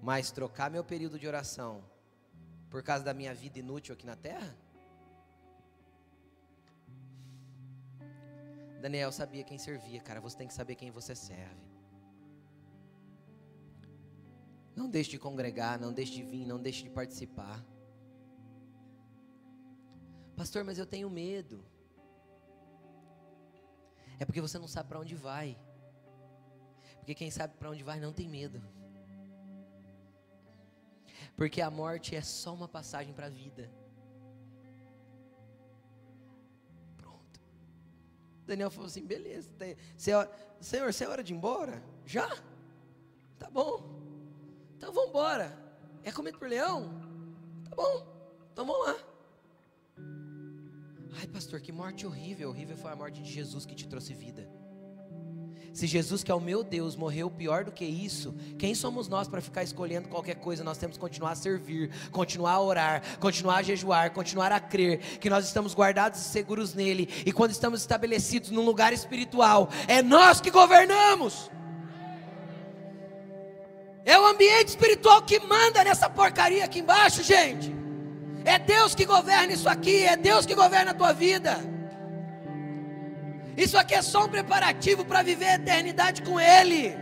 [0.00, 1.84] Mas trocar meu período de oração
[2.70, 4.56] por causa da minha vida inútil aqui na terra?
[8.82, 10.20] Daniel sabia quem servia, cara.
[10.20, 11.64] Você tem que saber quem você serve.
[14.74, 17.64] Não deixe de congregar, não deixe de vir, não deixe de participar.
[20.34, 21.64] Pastor, mas eu tenho medo.
[24.18, 25.56] É porque você não sabe para onde vai.
[26.96, 28.60] Porque quem sabe para onde vai não tem medo.
[31.36, 33.70] Porque a morte é só uma passagem para a vida.
[38.46, 39.50] Daniel falou assim: beleza.
[39.96, 40.28] Senhor,
[40.60, 41.82] senhor, você é hora de ir embora?
[42.06, 42.28] Já?
[43.38, 43.82] Tá bom.
[44.76, 45.56] Então vamos embora.
[46.02, 46.90] É comido por leão?
[47.68, 48.06] Tá bom.
[48.52, 48.96] Então vamos lá.
[51.18, 52.48] Ai, pastor, que morte horrível.
[52.48, 54.48] Horrível foi a morte de Jesus que te trouxe vida.
[55.72, 59.26] Se Jesus, que é o meu Deus, morreu pior do que isso, quem somos nós
[59.26, 60.62] para ficar escolhendo qualquer coisa?
[60.62, 64.98] Nós temos que continuar a servir, continuar a orar, continuar a jejuar, continuar a crer
[65.18, 67.08] que nós estamos guardados e seguros nele.
[67.24, 71.50] E quando estamos estabelecidos num lugar espiritual, é nós que governamos.
[74.04, 77.74] É o ambiente espiritual que manda nessa porcaria aqui embaixo, gente.
[78.44, 81.58] É Deus que governa isso aqui, é Deus que governa a tua vida.
[83.56, 86.96] Isso aqui é só um preparativo para viver a eternidade com Ele.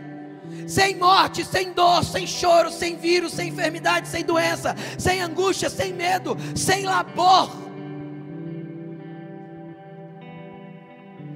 [0.67, 5.93] Sem morte, sem dor, sem choro, sem vírus, sem enfermidade, sem doença, sem angústia, sem
[5.93, 7.51] medo, sem labor.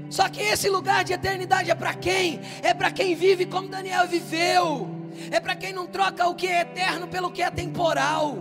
[0.09, 2.41] Só que esse lugar de eternidade é para quem?
[2.61, 4.89] É para quem vive como Daniel viveu.
[5.31, 8.37] É para quem não troca o que é eterno pelo que é temporal.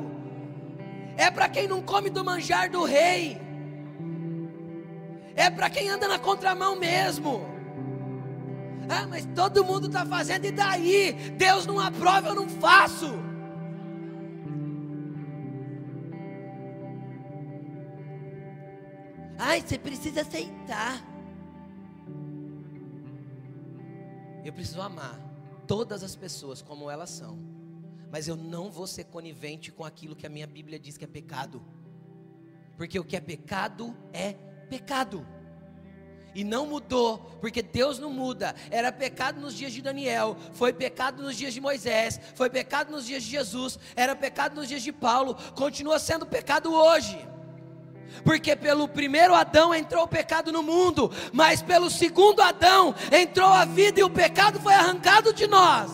[1.17, 3.44] É para quem não come do manjar do rei
[5.37, 7.47] é para quem anda na contramão mesmo.
[8.89, 11.13] Ah, mas todo mundo está fazendo, e daí?
[11.37, 13.15] Deus não aprova, eu não faço.
[19.39, 21.03] Ai, você precisa aceitar.
[24.45, 25.19] Eu preciso amar
[25.67, 27.39] todas as pessoas como elas são.
[28.11, 31.09] Mas eu não vou ser conivente com aquilo que a minha Bíblia diz que é
[31.09, 31.63] pecado.
[32.77, 35.27] Porque o que é pecado é pecado.
[36.35, 38.55] E não mudou, porque Deus não muda.
[38.71, 43.07] Era pecado nos dias de Daniel, foi pecado nos dias de Moisés, foi pecado nos
[43.07, 47.17] dias de Jesus, era pecado nos dias de Paulo, continua sendo pecado hoje.
[48.25, 53.65] Porque pelo primeiro Adão entrou o pecado no mundo, mas pelo segundo Adão entrou a
[53.65, 55.91] vida e o pecado foi arrancado de nós.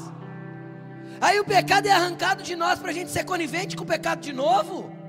[1.20, 4.20] Aí o pecado é arrancado de nós para a gente ser conivente com o pecado
[4.20, 4.99] de novo.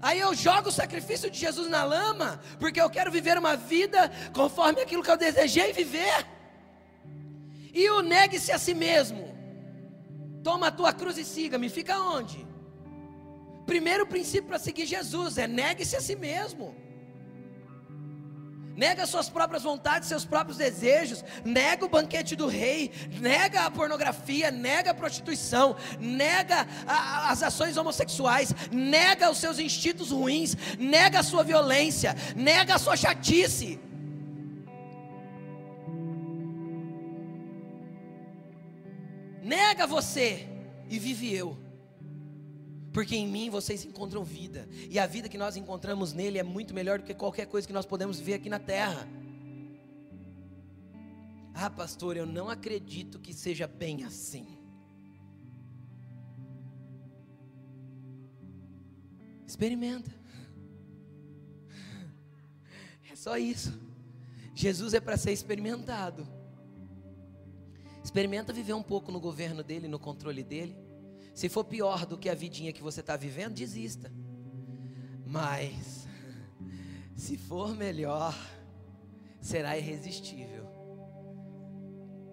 [0.00, 4.10] Aí eu jogo o sacrifício de Jesus na lama, porque eu quero viver uma vida
[4.32, 6.26] conforme aquilo que eu desejei viver.
[7.72, 9.36] E o negue-se a si mesmo.
[10.42, 11.68] Toma a tua cruz e siga-me.
[11.68, 12.46] Fica onde?
[13.66, 16.87] Primeiro princípio para seguir Jesus é negue-se a si mesmo
[18.78, 24.52] nega suas próprias vontades, seus próprios desejos, nega o banquete do rei, nega a pornografia,
[24.52, 31.24] nega a prostituição, nega a, as ações homossexuais, nega os seus instintos ruins, nega a
[31.24, 33.80] sua violência, nega a sua chatice.
[39.42, 40.46] Nega você
[40.88, 41.67] e vive eu
[42.92, 46.74] porque em mim vocês encontram vida, e a vida que nós encontramos nele é muito
[46.74, 49.08] melhor do que qualquer coisa que nós podemos ver aqui na terra.
[51.54, 54.46] Ah, pastor, eu não acredito que seja bem assim.
[59.44, 60.10] Experimenta.
[63.10, 63.72] É só isso.
[64.54, 66.28] Jesus é para ser experimentado.
[68.04, 70.87] Experimenta viver um pouco no governo dele, no controle dele.
[71.38, 74.10] Se for pior do que a vidinha que você está vivendo, desista.
[75.24, 76.04] Mas,
[77.14, 78.34] se for melhor,
[79.40, 80.66] será irresistível.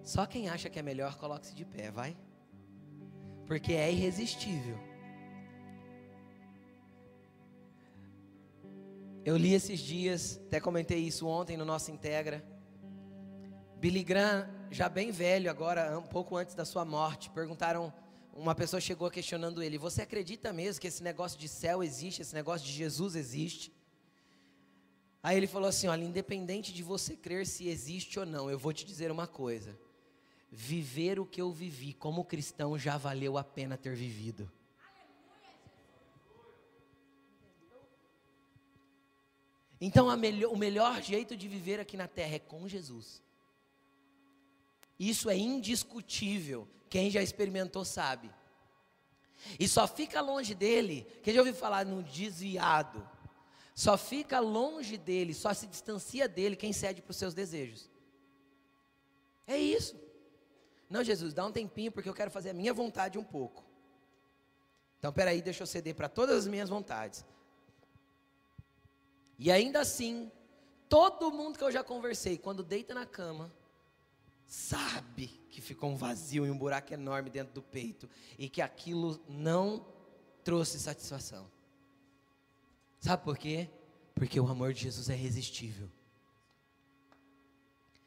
[0.02, 2.16] Só quem acha que é melhor, coloque-se de pé, vai.
[3.46, 4.76] Porque é irresistível.
[9.24, 12.44] Eu li esses dias, até comentei isso ontem no nosso Integra.
[13.76, 17.94] Billy Graham, já bem velho agora, um pouco antes da sua morte, perguntaram
[18.36, 22.34] uma pessoa chegou questionando ele: Você acredita mesmo que esse negócio de céu existe, esse
[22.34, 23.72] negócio de Jesus existe?
[25.22, 28.72] Aí ele falou assim: Olha, independente de você crer se existe ou não, eu vou
[28.72, 29.76] te dizer uma coisa:
[30.50, 34.50] viver o que eu vivi como cristão já valeu a pena ter vivido.
[39.80, 43.22] Então melhor, o melhor jeito de viver aqui na terra é com Jesus.
[44.98, 46.66] Isso é indiscutível.
[46.88, 48.30] Quem já experimentou sabe.
[49.58, 53.06] E só fica longe dele, quem já ouviu falar no desviado?
[53.74, 57.90] Só fica longe dele, só se distancia dele quem cede para os seus desejos.
[59.46, 59.94] É isso.
[60.88, 63.64] Não, Jesus, dá um tempinho porque eu quero fazer a minha vontade um pouco.
[64.98, 67.24] Então, peraí, deixa eu ceder para todas as minhas vontades.
[69.38, 70.32] E ainda assim,
[70.88, 73.52] todo mundo que eu já conversei, quando deita na cama,
[74.46, 79.20] sabe que ficou um vazio e um buraco enorme dentro do peito e que aquilo
[79.28, 79.84] não
[80.44, 81.50] trouxe satisfação.
[83.00, 83.68] Sabe por quê?
[84.14, 85.90] Porque o amor de Jesus é irresistível.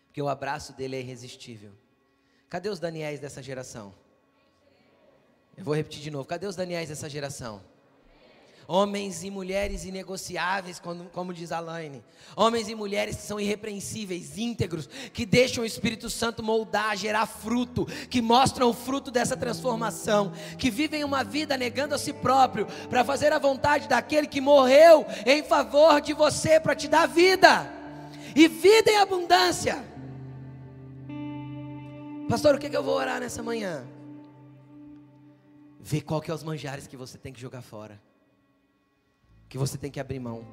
[0.08, 1.72] Porque o abraço dele é irresistível.
[2.50, 3.94] Cadê os Daniéis dessa geração?
[5.56, 6.28] Eu vou repetir de novo.
[6.28, 7.62] Cadê os Daniéis dessa geração?
[8.72, 12.04] Homens e mulheres inegociáveis, como, como diz Alaine.
[12.36, 17.88] Homens e mulheres que são irrepreensíveis, íntegros, que deixam o Espírito Santo moldar, gerar fruto,
[18.12, 23.04] que mostram o fruto dessa transformação, que vivem uma vida negando a si próprio, para
[23.04, 27.74] fazer a vontade daquele que morreu em favor de você, para te dar vida,
[28.36, 29.84] e vida em abundância.
[32.30, 33.84] Pastor, o que, que eu vou orar nessa manhã?
[35.80, 38.00] Ver qual que é os manjares que você tem que jogar fora
[39.50, 40.46] que você tem que abrir mão.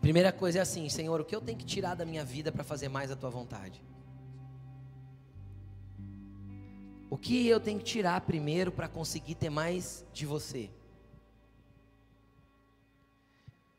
[0.00, 2.62] Primeira coisa é assim, Senhor, o que eu tenho que tirar da minha vida para
[2.62, 3.82] fazer mais a tua vontade?
[7.10, 10.70] O que eu tenho que tirar primeiro para conseguir ter mais de você?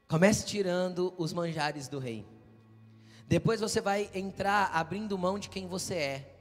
[0.08, 2.26] Comece tirando os manjares do rei.
[3.28, 6.36] Depois você vai entrar abrindo mão de quem você é.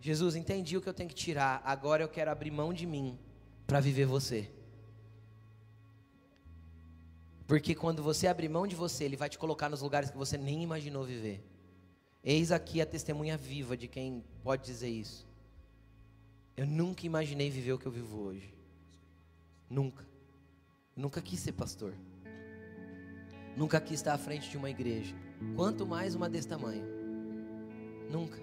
[0.00, 1.62] Jesus, entendi o que eu tenho que tirar.
[1.64, 3.16] Agora eu quero abrir mão de mim
[3.64, 4.50] para viver você.
[7.46, 10.36] Porque quando você abrir mão de você, Ele vai te colocar nos lugares que você
[10.36, 11.40] nem imaginou viver.
[12.22, 15.24] Eis aqui a testemunha viva de quem pode dizer isso.
[16.56, 18.52] Eu nunca imaginei viver o que eu vivo hoje.
[19.70, 20.04] Nunca.
[20.96, 21.94] Nunca quis ser pastor.
[23.56, 25.14] Nunca quis estar à frente de uma igreja.
[25.54, 26.84] Quanto mais uma desse tamanho.
[28.10, 28.42] Nunca.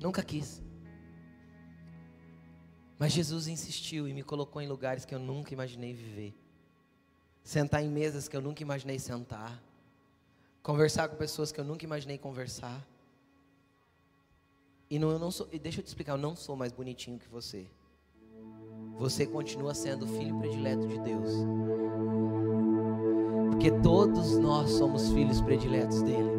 [0.00, 0.62] Nunca quis.
[2.98, 6.34] Mas Jesus insistiu e me colocou em lugares que eu nunca imaginei viver
[7.42, 9.60] sentar em mesas que eu nunca imaginei sentar,
[10.62, 12.86] conversar com pessoas que eu nunca imaginei conversar.
[14.88, 17.18] E, não, eu não sou, e deixa eu te explicar, eu não sou mais bonitinho
[17.18, 17.66] que você.
[18.98, 21.30] Você continua sendo filho predileto de Deus.
[23.50, 26.30] Porque todos nós somos filhos prediletos dele.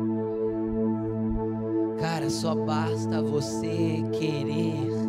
[1.99, 5.00] Cara, só basta você querer.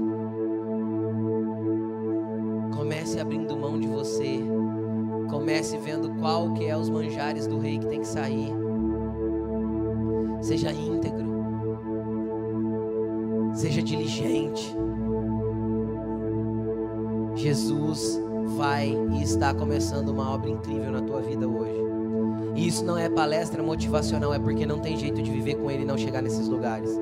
[5.42, 8.52] Comece vendo qual que é os manjares do rei que tem que sair.
[10.40, 11.26] Seja íntegro.
[13.52, 14.72] Seja diligente.
[17.34, 18.22] Jesus
[18.56, 21.82] vai e está começando uma obra incrível na tua vida hoje.
[22.54, 25.82] E isso não é palestra motivacional, é porque não tem jeito de viver com Ele
[25.82, 26.96] e não chegar nesses lugares.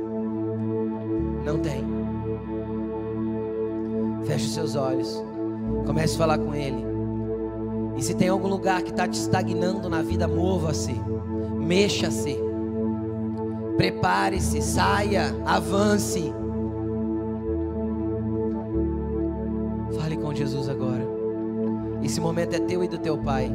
[1.45, 1.85] Não tem.
[4.25, 5.23] Feche os seus olhos.
[5.85, 6.90] Comece a falar com Ele.
[8.01, 10.95] E se tem algum lugar que está te estagnando na vida, mova-se,
[11.59, 12.35] mexa-se,
[13.77, 16.33] prepare-se, saia, avance.
[19.99, 21.07] Fale com Jesus agora.
[22.03, 23.53] Esse momento é teu e do teu Pai.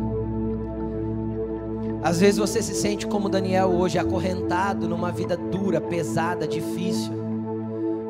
[2.04, 7.14] Às vezes você se sente como Daniel hoje, acorrentado numa vida dura, pesada, difícil,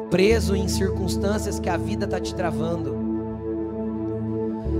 [0.09, 3.04] preso em circunstâncias que a vida está te travando.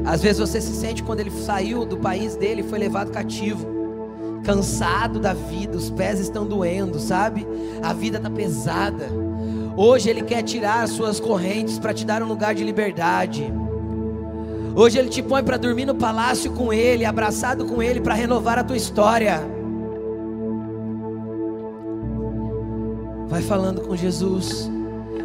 [0.06, 3.66] Às vezes você se sente quando ele saiu do país dele, foi levado cativo,
[4.44, 7.46] cansado da vida, os pés estão doendo, sabe?
[7.82, 9.10] A vida está pesada.
[9.76, 13.52] Hoje ele quer tirar as suas correntes para te dar um lugar de liberdade.
[14.76, 18.60] Hoje ele te põe para dormir no palácio com ele, abraçado com ele para renovar
[18.60, 19.42] a tua história.
[23.28, 24.70] Vai falando com Jesus.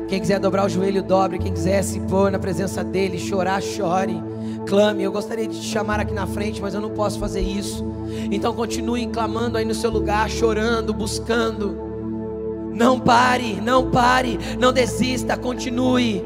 [0.08, 1.38] Quem quiser dobrar o joelho, dobre.
[1.38, 4.29] Quem quiser se pôr na presença dele, chorar, chore
[4.66, 5.02] clame.
[5.02, 7.84] Eu gostaria de te chamar aqui na frente, mas eu não posso fazer isso.
[8.30, 11.76] Então continue clamando aí no seu lugar, chorando, buscando.
[12.72, 16.24] Não pare, não pare, não desista, continue.